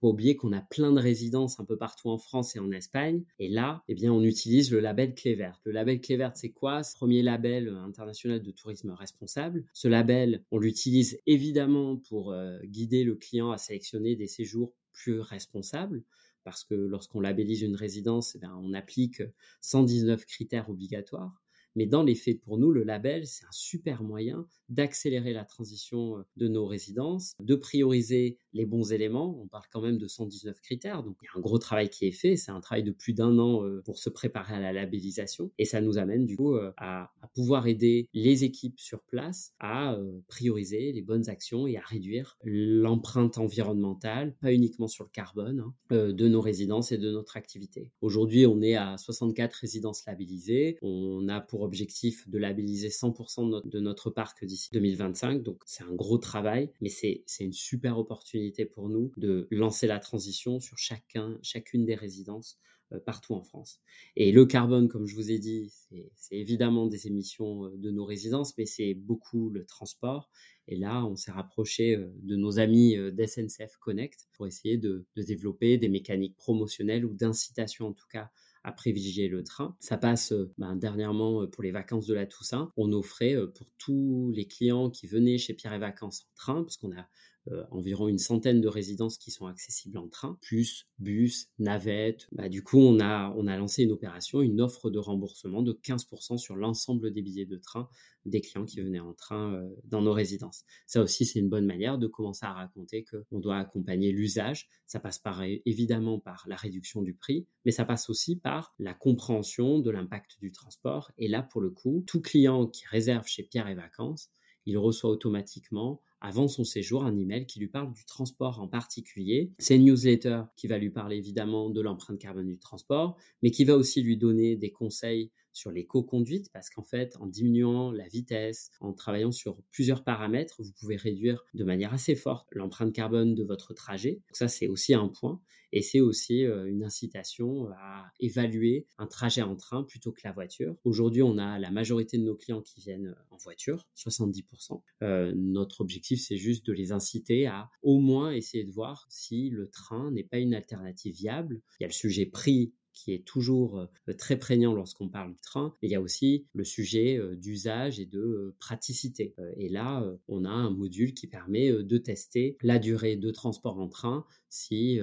faut 0.00 0.08
pas 0.08 0.12
oublier 0.12 0.36
qu'on 0.36 0.52
a 0.52 0.62
plein 0.62 0.92
de 0.92 1.00
résidences 1.00 1.60
un 1.60 1.64
peu 1.64 1.76
partout 1.76 2.08
en 2.08 2.18
France 2.18 2.56
et 2.56 2.58
en 2.58 2.70
Espagne. 2.72 3.22
Et 3.38 3.48
là, 3.48 3.84
eh 3.88 3.94
bien, 3.94 4.12
on 4.12 4.22
utilise 4.22 4.70
le 4.70 4.80
label 4.80 5.14
Clé 5.14 5.34
verte. 5.34 5.60
Le 5.64 5.72
label 5.72 6.00
Clé 6.00 6.16
verte, 6.16 6.36
c'est 6.36 6.50
quoi? 6.50 6.82
Ce 6.82 6.94
premier 6.94 7.22
label 7.22 7.68
international 7.68 8.42
de 8.42 8.50
tourisme 8.50 8.90
responsable. 8.90 9.64
Ce 9.74 9.88
label, 9.88 10.42
on 10.50 10.58
l'utilise 10.58 11.20
évidemment 11.26 11.96
pour 11.96 12.32
euh, 12.32 12.58
guider 12.64 13.04
le 13.04 13.14
client 13.14 13.50
à 13.50 13.58
sélectionner 13.58 14.16
des 14.16 14.26
séjours 14.26 14.72
plus 14.92 15.20
responsables 15.20 16.02
parce 16.44 16.64
que 16.64 16.74
lorsqu'on 16.74 17.20
labellise 17.20 17.60
une 17.62 17.76
résidence, 17.76 18.36
eh 18.36 18.46
on 18.46 18.72
applique 18.72 19.22
119 19.60 20.24
critères 20.24 20.70
obligatoires. 20.70 21.39
Mais 21.76 21.86
dans 21.86 22.02
les 22.02 22.14
faits, 22.14 22.40
pour 22.40 22.58
nous, 22.58 22.72
le 22.72 22.82
label, 22.82 23.26
c'est 23.26 23.44
un 23.44 23.52
super 23.52 24.02
moyen 24.02 24.46
d'accélérer 24.68 25.32
la 25.32 25.44
transition 25.44 26.18
euh, 26.18 26.22
de 26.36 26.48
nos 26.48 26.66
résidences, 26.66 27.34
de 27.40 27.54
prioriser 27.54 28.38
les 28.52 28.66
bons 28.66 28.92
éléments. 28.92 29.40
On 29.40 29.48
parle 29.48 29.64
quand 29.72 29.80
même 29.80 29.98
de 29.98 30.06
119 30.06 30.60
critères, 30.60 31.02
donc 31.02 31.16
il 31.22 31.26
y 31.26 31.28
a 31.28 31.38
un 31.38 31.40
gros 31.40 31.58
travail 31.58 31.88
qui 31.88 32.06
est 32.06 32.12
fait. 32.12 32.36
C'est 32.36 32.50
un 32.50 32.60
travail 32.60 32.82
de 32.82 32.92
plus 32.92 33.12
d'un 33.12 33.38
an 33.38 33.64
euh, 33.64 33.82
pour 33.84 33.98
se 33.98 34.10
préparer 34.10 34.54
à 34.54 34.60
la 34.60 34.72
labellisation. 34.72 35.50
Et 35.58 35.64
ça 35.64 35.80
nous 35.80 35.98
amène 35.98 36.26
du 36.26 36.36
coup 36.36 36.54
euh, 36.54 36.72
à, 36.76 37.10
pouvoir 37.34 37.66
aider 37.66 38.08
les 38.12 38.44
équipes 38.44 38.78
sur 38.78 39.02
place 39.02 39.52
à 39.60 39.96
prioriser 40.26 40.92
les 40.92 41.02
bonnes 41.02 41.28
actions 41.28 41.66
et 41.66 41.76
à 41.76 41.80
réduire 41.80 42.36
l'empreinte 42.44 43.38
environnementale, 43.38 44.34
pas 44.40 44.52
uniquement 44.52 44.88
sur 44.88 45.04
le 45.04 45.10
carbone, 45.10 45.60
hein, 45.60 46.12
de 46.12 46.28
nos 46.28 46.40
résidences 46.40 46.92
et 46.92 46.98
de 46.98 47.10
notre 47.10 47.36
activité. 47.36 47.92
Aujourd'hui, 48.00 48.46
on 48.46 48.60
est 48.62 48.74
à 48.74 48.96
64 48.98 49.54
résidences 49.54 50.04
labellisées. 50.06 50.78
On 50.82 51.28
a 51.28 51.40
pour 51.40 51.59
objectif 51.62 52.28
de 52.28 52.38
labelliser 52.38 52.88
100% 52.88 53.68
de 53.68 53.80
notre, 53.80 54.10
parc 54.10 54.44
d'ici 54.44 54.70
2025. 54.72 55.42
Donc 55.42 55.62
c'est 55.66 55.84
un 55.84 55.94
gros 55.94 56.18
travail, 56.18 56.70
mais 56.80 56.88
c'est 56.88 57.24
une 57.40 57.52
super 57.52 57.98
opportunité 57.98 58.64
pour 58.64 58.88
nous 58.88 59.12
de 59.16 59.46
lancer 59.50 59.86
la 59.86 59.98
transition 59.98 60.60
sur 60.60 60.78
chacun, 60.78 61.38
chacune 61.42 61.84
des 61.84 61.94
résidences 61.94 62.58
euh, 62.92 62.98
partout 62.98 63.34
en 63.34 63.42
France. 63.42 63.80
Et 64.16 64.32
le 64.32 64.46
carbone, 64.46 64.88
comme 64.88 65.06
je 65.06 65.14
vous 65.14 65.30
ai 65.30 65.38
dit, 65.38 65.72
c'est 66.16 66.36
évidemment 66.36 66.88
des 66.88 67.06
émissions 67.06 67.66
euh, 67.66 67.76
de 67.76 67.90
nos 67.90 68.04
résidences, 68.04 68.56
mais 68.58 68.66
c'est 68.66 68.94
beaucoup 68.94 69.48
le 69.50 69.64
transport. 69.64 70.28
Et 70.66 70.76
là, 70.76 71.04
on 71.04 71.14
s'est 71.14 71.30
rapproché 71.30 71.94
euh, 71.94 72.12
de 72.22 72.34
nos 72.34 72.58
amis 72.58 72.96
d'SNCF 73.12 73.76
Connect 73.78 74.28
pour 74.32 74.48
essayer 74.48 74.76
de, 74.76 75.06
de 75.14 75.22
développer 75.22 75.78
des 75.78 75.88
mécaniques 75.88 76.36
promotionnelles 76.36 77.04
ou 77.04 77.14
d'incitation 77.14 77.86
en 77.86 77.92
tout 77.92 78.08
cas 78.10 78.30
à 78.62 78.72
privilégier 78.72 79.28
le 79.28 79.42
train. 79.42 79.76
Ça 79.80 79.96
passe 79.96 80.32
euh, 80.32 80.52
ben, 80.58 80.76
dernièrement 80.76 81.42
euh, 81.42 81.46
pour 81.46 81.62
les 81.62 81.70
vacances 81.70 82.06
de 82.06 82.14
la 82.14 82.26
Toussaint. 82.26 82.72
On 82.76 82.92
offrait 82.92 83.34
euh, 83.34 83.46
pour 83.46 83.66
tous 83.78 84.32
les 84.34 84.46
clients 84.46 84.90
qui 84.90 85.06
venaient 85.06 85.38
chez 85.38 85.54
Pierre 85.54 85.74
et 85.74 85.78
Vacances 85.78 86.22
en 86.22 86.36
train, 86.36 86.62
parce 86.62 86.76
qu'on 86.76 86.92
a 86.92 87.06
euh, 87.48 87.64
environ 87.70 88.08
une 88.08 88.18
centaine 88.18 88.60
de 88.60 88.68
résidences 88.68 89.16
qui 89.16 89.30
sont 89.30 89.46
accessibles 89.46 89.98
en 89.98 90.08
train, 90.08 90.38
plus 90.42 90.86
bus, 90.98 91.48
navette. 91.58 92.28
Bah, 92.32 92.48
du 92.48 92.62
coup, 92.62 92.78
on 92.78 93.00
a, 93.00 93.34
on 93.36 93.46
a 93.46 93.56
lancé 93.56 93.82
une 93.84 93.92
opération, 93.92 94.42
une 94.42 94.60
offre 94.60 94.90
de 94.90 94.98
remboursement 94.98 95.62
de 95.62 95.72
15% 95.72 96.36
sur 96.36 96.54
l'ensemble 96.56 97.12
des 97.12 97.22
billets 97.22 97.46
de 97.46 97.56
train 97.56 97.88
des 98.26 98.42
clients 98.42 98.66
qui 98.66 98.80
venaient 98.80 99.00
en 99.00 99.14
train 99.14 99.54
euh, 99.54 99.68
dans 99.84 100.02
nos 100.02 100.12
résidences. 100.12 100.64
Ça 100.86 101.02
aussi, 101.02 101.24
c'est 101.24 101.38
une 101.38 101.48
bonne 101.48 101.66
manière 101.66 101.98
de 101.98 102.06
commencer 102.06 102.44
à 102.44 102.52
raconter 102.52 103.04
qu'on 103.04 103.40
doit 103.40 103.56
accompagner 103.56 104.12
l'usage. 104.12 104.68
Ça 104.86 105.00
passe 105.00 105.18
par, 105.18 105.42
évidemment 105.42 106.18
par 106.18 106.44
la 106.46 106.56
réduction 106.56 107.02
du 107.02 107.14
prix, 107.14 107.46
mais 107.64 107.72
ça 107.72 107.84
passe 107.84 108.10
aussi 108.10 108.36
par 108.36 108.74
la 108.78 108.92
compréhension 108.92 109.78
de 109.78 109.90
l'impact 109.90 110.38
du 110.40 110.52
transport. 110.52 111.10
Et 111.16 111.28
là, 111.28 111.42
pour 111.42 111.60
le 111.60 111.70
coup, 111.70 112.04
tout 112.06 112.20
client 112.20 112.66
qui 112.66 112.84
réserve 112.86 113.26
chez 113.26 113.42
Pierre 113.42 113.68
et 113.68 113.74
Vacances, 113.74 114.30
il 114.66 114.76
reçoit 114.76 115.10
automatiquement 115.10 116.02
avant 116.20 116.48
son 116.48 116.64
séjour 116.64 117.04
un 117.04 117.16
email 117.16 117.46
qui 117.46 117.58
lui 117.58 117.68
parle 117.68 117.92
du 117.92 118.04
transport 118.04 118.60
en 118.60 118.68
particulier. 118.68 119.52
C'est 119.58 119.76
une 119.76 119.84
newsletter 119.84 120.42
qui 120.56 120.66
va 120.66 120.78
lui 120.78 120.90
parler 120.90 121.16
évidemment 121.16 121.70
de 121.70 121.80
l'empreinte 121.80 122.18
carbone 122.18 122.48
du 122.48 122.58
transport, 122.58 123.16
mais 123.42 123.50
qui 123.50 123.64
va 123.64 123.76
aussi 123.76 124.02
lui 124.02 124.16
donner 124.16 124.56
des 124.56 124.70
conseils 124.70 125.30
sur 125.52 125.70
l'éco-conduite 125.70 126.50
parce 126.52 126.70
qu'en 126.70 126.82
fait, 126.82 127.16
en 127.20 127.26
diminuant 127.26 127.92
la 127.92 128.08
vitesse, 128.08 128.70
en 128.80 128.92
travaillant 128.92 129.32
sur 129.32 129.56
plusieurs 129.70 130.04
paramètres, 130.04 130.62
vous 130.62 130.72
pouvez 130.78 130.96
réduire 130.96 131.44
de 131.54 131.64
manière 131.64 131.92
assez 131.92 132.14
forte 132.14 132.48
l'empreinte 132.52 132.92
carbone 132.92 133.34
de 133.34 133.44
votre 133.44 133.74
trajet. 133.74 134.12
Donc 134.12 134.36
ça, 134.36 134.48
c'est 134.48 134.68
aussi 134.68 134.94
un 134.94 135.08
point. 135.08 135.40
Et 135.72 135.82
c'est 135.82 136.00
aussi 136.00 136.44
euh, 136.44 136.66
une 136.66 136.82
incitation 136.82 137.68
à 137.72 138.10
évaluer 138.18 138.86
un 138.98 139.06
trajet 139.06 139.42
en 139.42 139.54
train 139.56 139.84
plutôt 139.84 140.12
que 140.12 140.20
la 140.24 140.32
voiture. 140.32 140.76
Aujourd'hui, 140.84 141.22
on 141.22 141.38
a 141.38 141.58
la 141.58 141.70
majorité 141.70 142.18
de 142.18 142.24
nos 142.24 142.34
clients 142.34 142.62
qui 142.62 142.80
viennent 142.80 143.14
en 143.30 143.36
voiture, 143.36 143.86
70%. 143.96 144.82
Euh, 145.02 145.32
notre 145.36 145.80
objectif, 145.80 146.20
c'est 146.20 146.36
juste 146.36 146.66
de 146.66 146.72
les 146.72 146.92
inciter 146.92 147.46
à 147.46 147.70
au 147.82 148.00
moins 148.00 148.32
essayer 148.32 148.64
de 148.64 148.72
voir 148.72 149.06
si 149.10 149.48
le 149.50 149.68
train 149.68 150.10
n'est 150.10 150.24
pas 150.24 150.38
une 150.38 150.54
alternative 150.54 151.14
viable. 151.14 151.60
Il 151.78 151.82
y 151.82 151.84
a 151.84 151.88
le 151.88 151.92
sujet 151.92 152.26
prix 152.26 152.72
qui 152.92 153.12
est 153.12 153.24
toujours 153.24 153.88
très 154.18 154.38
prégnant 154.38 154.74
lorsqu'on 154.74 155.08
parle 155.08 155.32
du 155.32 155.40
train. 155.40 155.74
il 155.82 155.90
y 155.90 155.94
a 155.94 156.00
aussi 156.00 156.46
le 156.54 156.64
sujet 156.64 157.20
d'usage 157.36 158.00
et 158.00 158.06
de 158.06 158.54
praticité. 158.58 159.34
Et 159.56 159.68
là, 159.68 160.04
on 160.28 160.44
a 160.44 160.50
un 160.50 160.70
module 160.70 161.14
qui 161.14 161.26
permet 161.26 161.72
de 161.72 161.98
tester 161.98 162.56
la 162.62 162.78
durée 162.78 163.16
de 163.16 163.30
transport 163.30 163.78
en 163.78 163.88
train 163.88 164.24
si 164.48 165.00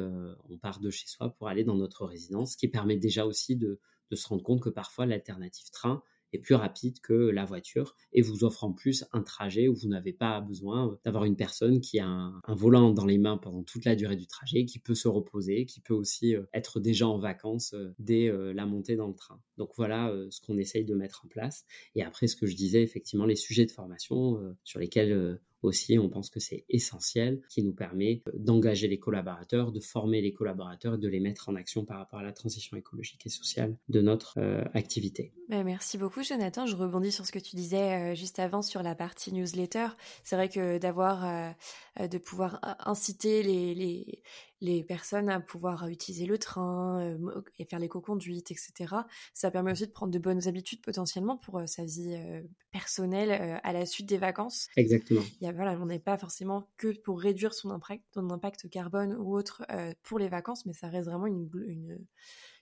on 0.49 0.57
part 0.57 0.79
de 0.79 0.89
chez 0.89 1.07
soi 1.07 1.33
pour 1.37 1.47
aller 1.47 1.63
dans 1.63 1.75
notre 1.75 2.05
résidence, 2.05 2.53
ce 2.53 2.57
qui 2.57 2.67
permet 2.67 2.97
déjà 2.97 3.25
aussi 3.25 3.55
de 3.55 3.79
se 4.11 4.27
rendre 4.27 4.43
compte 4.43 4.61
que 4.61 4.69
parfois 4.69 5.05
l'alternative 5.05 5.69
train 5.71 6.03
est 6.33 6.39
plus 6.39 6.55
rapide 6.55 6.99
que 7.01 7.13
la 7.13 7.45
voiture 7.45 7.95
et 8.13 8.21
vous 8.21 8.43
offre 8.43 8.63
en 8.63 8.73
plus 8.73 9.05
un 9.13 9.21
trajet 9.21 9.67
où 9.67 9.75
vous 9.75 9.87
n'avez 9.87 10.13
pas 10.13 10.41
besoin 10.41 10.97
d'avoir 11.05 11.23
une 11.25 11.35
personne 11.35 11.81
qui 11.81 11.99
a 11.99 12.07
un, 12.07 12.41
volant 12.47 12.91
dans 12.91 13.05
les 13.05 13.17
mains 13.17 13.37
pendant 13.37 13.63
toute 13.63 13.85
la 13.85 13.95
durée 13.95 14.15
du 14.15 14.27
trajet, 14.27 14.65
qui 14.65 14.79
peut 14.79 14.95
se 14.95 15.07
reposer, 15.07 15.65
qui 15.65 15.79
peut 15.79 15.93
aussi 15.93 16.35
euh, 16.35 16.43
être 16.53 16.79
déjà 16.79 17.07
en 17.07 17.19
vacances 17.19 17.73
euh, 17.73 17.93
dès 17.99 18.27
euh, 18.27 18.53
la 18.53 18.65
montée 18.65 18.95
dans 18.95 19.07
le 19.07 19.15
train. 19.15 19.41
Donc 19.57 19.71
voilà 19.75 20.13
ce 20.29 20.41
qu'on 20.41 20.57
essaye 20.57 20.85
de 20.85 20.93
mettre 20.93 21.23
en 21.25 21.27
place. 21.27 21.65
Et 21.95 22.03
après, 22.03 22.27
ce 22.27 22.35
que 22.35 22.45
je 22.45 22.55
disais, 22.55 22.83
effectivement, 22.83 23.25
les 23.25 23.35
sujets 23.35 23.65
de 23.65 23.71
formation 23.71 24.55
sur 24.63 24.79
lesquels 24.79 25.39
aussi, 25.61 25.97
on 25.97 26.09
pense 26.09 26.29
que 26.29 26.39
c'est 26.39 26.65
essentiel, 26.69 27.41
qui 27.49 27.63
nous 27.63 27.73
permet 27.73 28.21
euh, 28.27 28.31
d'engager 28.35 28.87
les 28.87 28.99
collaborateurs, 28.99 29.71
de 29.71 29.79
former 29.79 30.21
les 30.21 30.33
collaborateurs 30.33 30.95
et 30.95 30.97
de 30.97 31.07
les 31.07 31.19
mettre 31.19 31.49
en 31.49 31.55
action 31.55 31.85
par 31.85 31.97
rapport 31.97 32.19
à 32.19 32.23
la 32.23 32.31
transition 32.31 32.77
écologique 32.77 33.25
et 33.25 33.29
sociale 33.29 33.75
de 33.89 34.01
notre 34.01 34.39
euh, 34.39 34.63
activité. 34.73 35.33
Bah, 35.49 35.63
merci 35.63 35.97
beaucoup, 35.97 36.23
Jonathan. 36.23 36.65
Je 36.65 36.75
rebondis 36.75 37.11
sur 37.11 37.25
ce 37.25 37.31
que 37.31 37.39
tu 37.39 37.55
disais 37.55 38.11
euh, 38.11 38.15
juste 38.15 38.39
avant 38.39 38.61
sur 38.61 38.83
la 38.83 38.95
partie 38.95 39.33
newsletter. 39.33 39.87
C'est 40.23 40.35
vrai 40.35 40.49
que 40.49 40.77
d'avoir, 40.77 41.55
de 41.99 42.17
pouvoir 42.17 42.59
inciter 42.85 43.43
les, 43.43 43.73
les, 43.73 44.21
les 44.61 44.83
personnes 44.83 45.29
à 45.29 45.39
pouvoir 45.39 45.87
utiliser 45.87 46.25
le 46.25 46.37
train 46.37 46.99
euh, 47.01 47.41
et 47.59 47.65
faire 47.65 47.79
l'éco-conduite, 47.79 48.51
etc. 48.51 48.95
Ça 49.33 49.51
permet 49.51 49.71
aussi 49.71 49.85
de 49.85 49.91
prendre 49.91 50.11
de 50.11 50.19
bonnes 50.19 50.47
habitudes 50.47 50.81
potentiellement 50.81 51.37
pour 51.37 51.59
euh, 51.59 51.67
sa 51.67 51.85
vie 51.85 52.15
euh, 52.15 52.41
personnelle 52.71 53.59
à 53.63 53.73
la 53.73 53.85
suite 53.85 54.07
des 54.07 54.17
vacances. 54.17 54.67
Exactement. 54.75 55.21
Il 55.41 55.45
y 55.45 55.49
a, 55.49 55.53
voilà, 55.53 55.77
on 55.79 55.85
n'est 55.85 55.99
pas 55.99 56.17
forcément 56.17 56.69
que 56.77 56.97
pour 57.01 57.19
réduire 57.21 57.53
son 57.53 57.69
impact, 57.71 58.03
son 58.13 58.29
impact 58.29 58.69
carbone 58.69 59.15
ou 59.19 59.35
autre 59.35 59.65
pour 60.03 60.19
les 60.19 60.29
vacances, 60.29 60.65
mais 60.65 60.73
ça 60.73 60.87
reste 60.87 61.07
vraiment 61.07 61.25
une, 61.25 61.49
une 61.67 61.97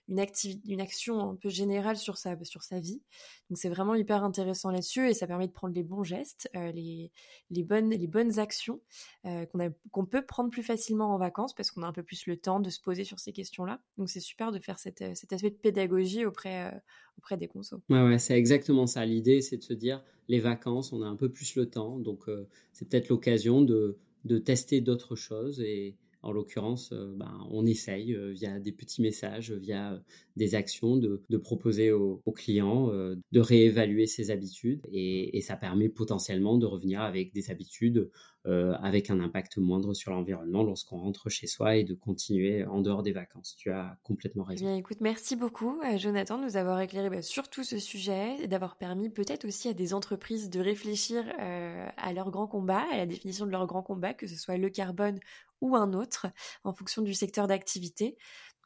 une, 0.08 0.24
une 0.66 0.80
action 0.80 1.30
un 1.30 1.36
peu 1.36 1.48
générale 1.48 1.96
sur 1.96 2.16
sa, 2.16 2.36
sur 2.44 2.62
sa 2.62 2.80
vie. 2.80 3.02
Donc 3.50 3.58
c'est 3.58 3.68
vraiment 3.68 3.94
hyper 3.94 4.24
intéressant 4.24 4.70
là-dessus 4.70 5.08
et 5.08 5.14
ça 5.14 5.26
permet 5.26 5.46
de 5.46 5.52
prendre 5.52 5.74
les 5.74 5.82
bons 5.82 6.04
gestes, 6.04 6.48
euh, 6.56 6.72
les, 6.72 7.10
les, 7.50 7.62
bonnes, 7.62 7.90
les 7.90 8.06
bonnes 8.06 8.38
actions 8.38 8.80
euh, 9.24 9.46
qu'on 9.90 10.06
peut 10.06 10.24
prendre 10.24 10.50
plus 10.50 10.62
facilement 10.62 11.14
en 11.14 11.18
vacances 11.18 11.54
parce 11.54 11.70
qu'on 11.70 11.82
a 11.82 11.86
un 11.86 11.92
peu 11.92 12.02
plus 12.02 12.26
le 12.26 12.36
temps 12.36 12.60
de 12.60 12.70
se 12.70 12.80
poser 12.80 13.04
sur 13.04 13.18
ces 13.18 13.32
questions-là. 13.32 13.80
Donc 13.98 14.08
c'est 14.08 14.20
super 14.20 14.52
de 14.52 14.58
faire 14.58 14.78
cette, 14.78 15.16
cet 15.16 15.32
aspect 15.32 15.50
de 15.50 15.56
pédagogie 15.56 16.24
auprès, 16.24 16.72
euh, 16.72 16.78
auprès 17.18 17.36
des 17.36 17.48
consos. 17.48 17.80
Ouais, 17.88 18.02
ouais, 18.02 18.18
c'est 18.18 18.36
exactement 18.36 18.86
ça. 18.86 19.04
L'idée, 19.04 19.40
c'est 19.40 19.56
de 19.56 19.62
se 19.62 19.72
dire, 19.72 20.02
les 20.28 20.40
vacances, 20.40 20.92
on 20.92 21.02
a 21.02 21.06
un 21.06 21.16
peu 21.16 21.30
plus 21.30 21.56
le 21.56 21.68
temps, 21.68 21.98
donc 21.98 22.24
c'est 22.72 22.88
peut-être 22.88 23.08
l'occasion 23.08 23.62
de, 23.62 23.96
de 24.24 24.38
tester 24.38 24.80
d'autres 24.80 25.14
choses 25.14 25.60
et, 25.60 25.94
en 26.26 26.32
l'occurrence, 26.32 26.90
euh, 26.92 27.14
ben, 27.16 27.46
on 27.50 27.66
essaye 27.66 28.12
euh, 28.12 28.32
via 28.32 28.58
des 28.58 28.72
petits 28.72 29.00
messages, 29.00 29.52
via 29.52 29.92
euh, 29.92 29.98
des 30.34 30.56
actions 30.56 30.96
de, 30.96 31.36
proposer 31.36 31.92
aux, 31.92 32.20
clients 32.34 32.88
de 32.88 33.40
réévaluer 33.40 34.06
ses 34.06 34.30
habitudes 34.30 34.80
et, 34.92 35.40
ça 35.40 35.56
permet 35.56 35.88
potentiellement 35.88 36.58
de 36.58 36.66
revenir 36.66 37.00
avec 37.00 37.32
des 37.32 37.50
habitudes 37.50 38.10
avec 38.44 39.10
un 39.10 39.18
impact 39.18 39.58
moindre 39.58 39.92
sur 39.92 40.12
l'environnement 40.12 40.62
lorsqu'on 40.62 40.98
rentre 40.98 41.28
chez 41.30 41.48
soi 41.48 41.76
et 41.76 41.84
de 41.84 41.94
continuer 41.94 42.64
en 42.64 42.80
dehors 42.80 43.02
des 43.02 43.10
vacances. 43.10 43.56
Tu 43.58 43.70
as 43.70 43.98
complètement 44.04 44.44
raison. 44.44 44.64
Eh 44.64 44.68
bien, 44.68 44.76
écoute, 44.76 44.98
merci 45.00 45.34
beaucoup, 45.34 45.80
Jonathan, 45.96 46.38
de 46.38 46.44
nous 46.44 46.56
avoir 46.56 46.80
éclairé 46.80 47.10
bah, 47.10 47.22
sur 47.22 47.48
tout 47.48 47.64
ce 47.64 47.78
sujet 47.78 48.36
et 48.40 48.46
d'avoir 48.46 48.76
permis 48.76 49.08
peut-être 49.08 49.46
aussi 49.46 49.68
à 49.68 49.72
des 49.72 49.94
entreprises 49.94 50.48
de 50.48 50.60
réfléchir 50.60 51.24
à 51.38 52.12
leur 52.12 52.30
grand 52.30 52.46
combat, 52.46 52.84
à 52.92 52.98
la 52.98 53.06
définition 53.06 53.46
de 53.46 53.50
leur 53.50 53.66
grand 53.66 53.82
combat, 53.82 54.14
que 54.14 54.26
ce 54.26 54.36
soit 54.36 54.58
le 54.58 54.68
carbone 54.68 55.18
ou 55.60 55.76
un 55.76 55.92
autre 55.92 56.26
en 56.64 56.72
fonction 56.72 57.02
du 57.02 57.14
secteur 57.14 57.46
d'activité. 57.46 58.16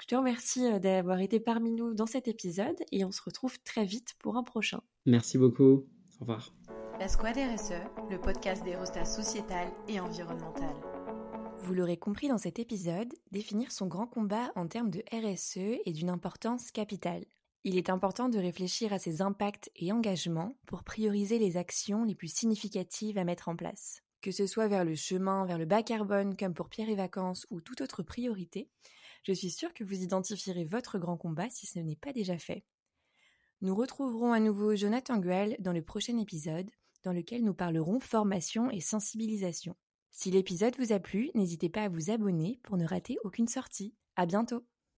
Je 0.00 0.06
te 0.06 0.14
remercie 0.14 0.66
euh, 0.66 0.78
d'avoir 0.78 1.20
été 1.20 1.40
parmi 1.40 1.72
nous 1.72 1.94
dans 1.94 2.06
cet 2.06 2.26
épisode 2.26 2.76
et 2.90 3.04
on 3.04 3.12
se 3.12 3.22
retrouve 3.22 3.58
très 3.60 3.84
vite 3.84 4.14
pour 4.18 4.36
un 4.36 4.42
prochain. 4.42 4.80
Merci 5.06 5.36
beaucoup. 5.36 5.86
Au 6.18 6.20
revoir. 6.20 6.54
La 6.98 7.08
Squad 7.08 7.36
RSE, 7.36 7.80
le 8.10 8.18
podcast 8.20 8.64
des 8.64 8.76
rostas 8.76 9.04
sociétal 9.04 9.68
et 9.88 10.00
environnemental. 10.00 10.74
Vous 11.62 11.74
l'aurez 11.74 11.98
compris 11.98 12.28
dans 12.28 12.38
cet 12.38 12.58
épisode, 12.58 13.12
définir 13.30 13.72
son 13.72 13.86
grand 13.86 14.06
combat 14.06 14.50
en 14.54 14.66
termes 14.66 14.90
de 14.90 15.02
RSE 15.12 15.80
est 15.84 15.92
d'une 15.92 16.10
importance 16.10 16.70
capitale. 16.70 17.24
Il 17.64 17.76
est 17.76 17.90
important 17.90 18.30
de 18.30 18.38
réfléchir 18.38 18.94
à 18.94 18.98
ses 18.98 19.20
impacts 19.20 19.70
et 19.76 19.92
engagements 19.92 20.54
pour 20.66 20.82
prioriser 20.82 21.38
les 21.38 21.58
actions 21.58 22.04
les 22.04 22.14
plus 22.14 22.34
significatives 22.34 23.18
à 23.18 23.24
mettre 23.24 23.48
en 23.48 23.56
place 23.56 24.02
que 24.20 24.32
ce 24.32 24.46
soit 24.46 24.68
vers 24.68 24.84
le 24.84 24.94
chemin, 24.94 25.46
vers 25.46 25.58
le 25.58 25.64
bas 25.64 25.82
carbone, 25.82 26.36
comme 26.36 26.54
pour 26.54 26.68
Pierre 26.68 26.88
et 26.88 26.94
Vacances 26.94 27.46
ou 27.50 27.60
toute 27.60 27.80
autre 27.80 28.02
priorité, 28.02 28.68
je 29.24 29.32
suis 29.32 29.50
sûre 29.50 29.74
que 29.74 29.84
vous 29.84 30.02
identifierez 30.02 30.64
votre 30.64 30.98
grand 30.98 31.16
combat 31.16 31.50
si 31.50 31.66
ce 31.66 31.78
n'est 31.78 31.96
pas 31.96 32.12
déjà 32.12 32.38
fait. 32.38 32.64
Nous 33.60 33.74
retrouverons 33.74 34.32
à 34.32 34.40
nouveau 34.40 34.74
Jonathan 34.74 35.18
Guel 35.18 35.56
dans 35.58 35.72
le 35.72 35.82
prochain 35.82 36.16
épisode, 36.18 36.70
dans 37.02 37.12
lequel 37.12 37.44
nous 37.44 37.54
parlerons 37.54 38.00
formation 38.00 38.70
et 38.70 38.80
sensibilisation. 38.80 39.76
Si 40.10 40.30
l'épisode 40.30 40.76
vous 40.78 40.92
a 40.92 40.98
plu, 40.98 41.30
n'hésitez 41.34 41.68
pas 41.68 41.82
à 41.82 41.88
vous 41.88 42.10
abonner 42.10 42.58
pour 42.62 42.76
ne 42.76 42.86
rater 42.86 43.18
aucune 43.22 43.48
sortie. 43.48 43.94
À 44.16 44.26
bientôt! 44.26 44.64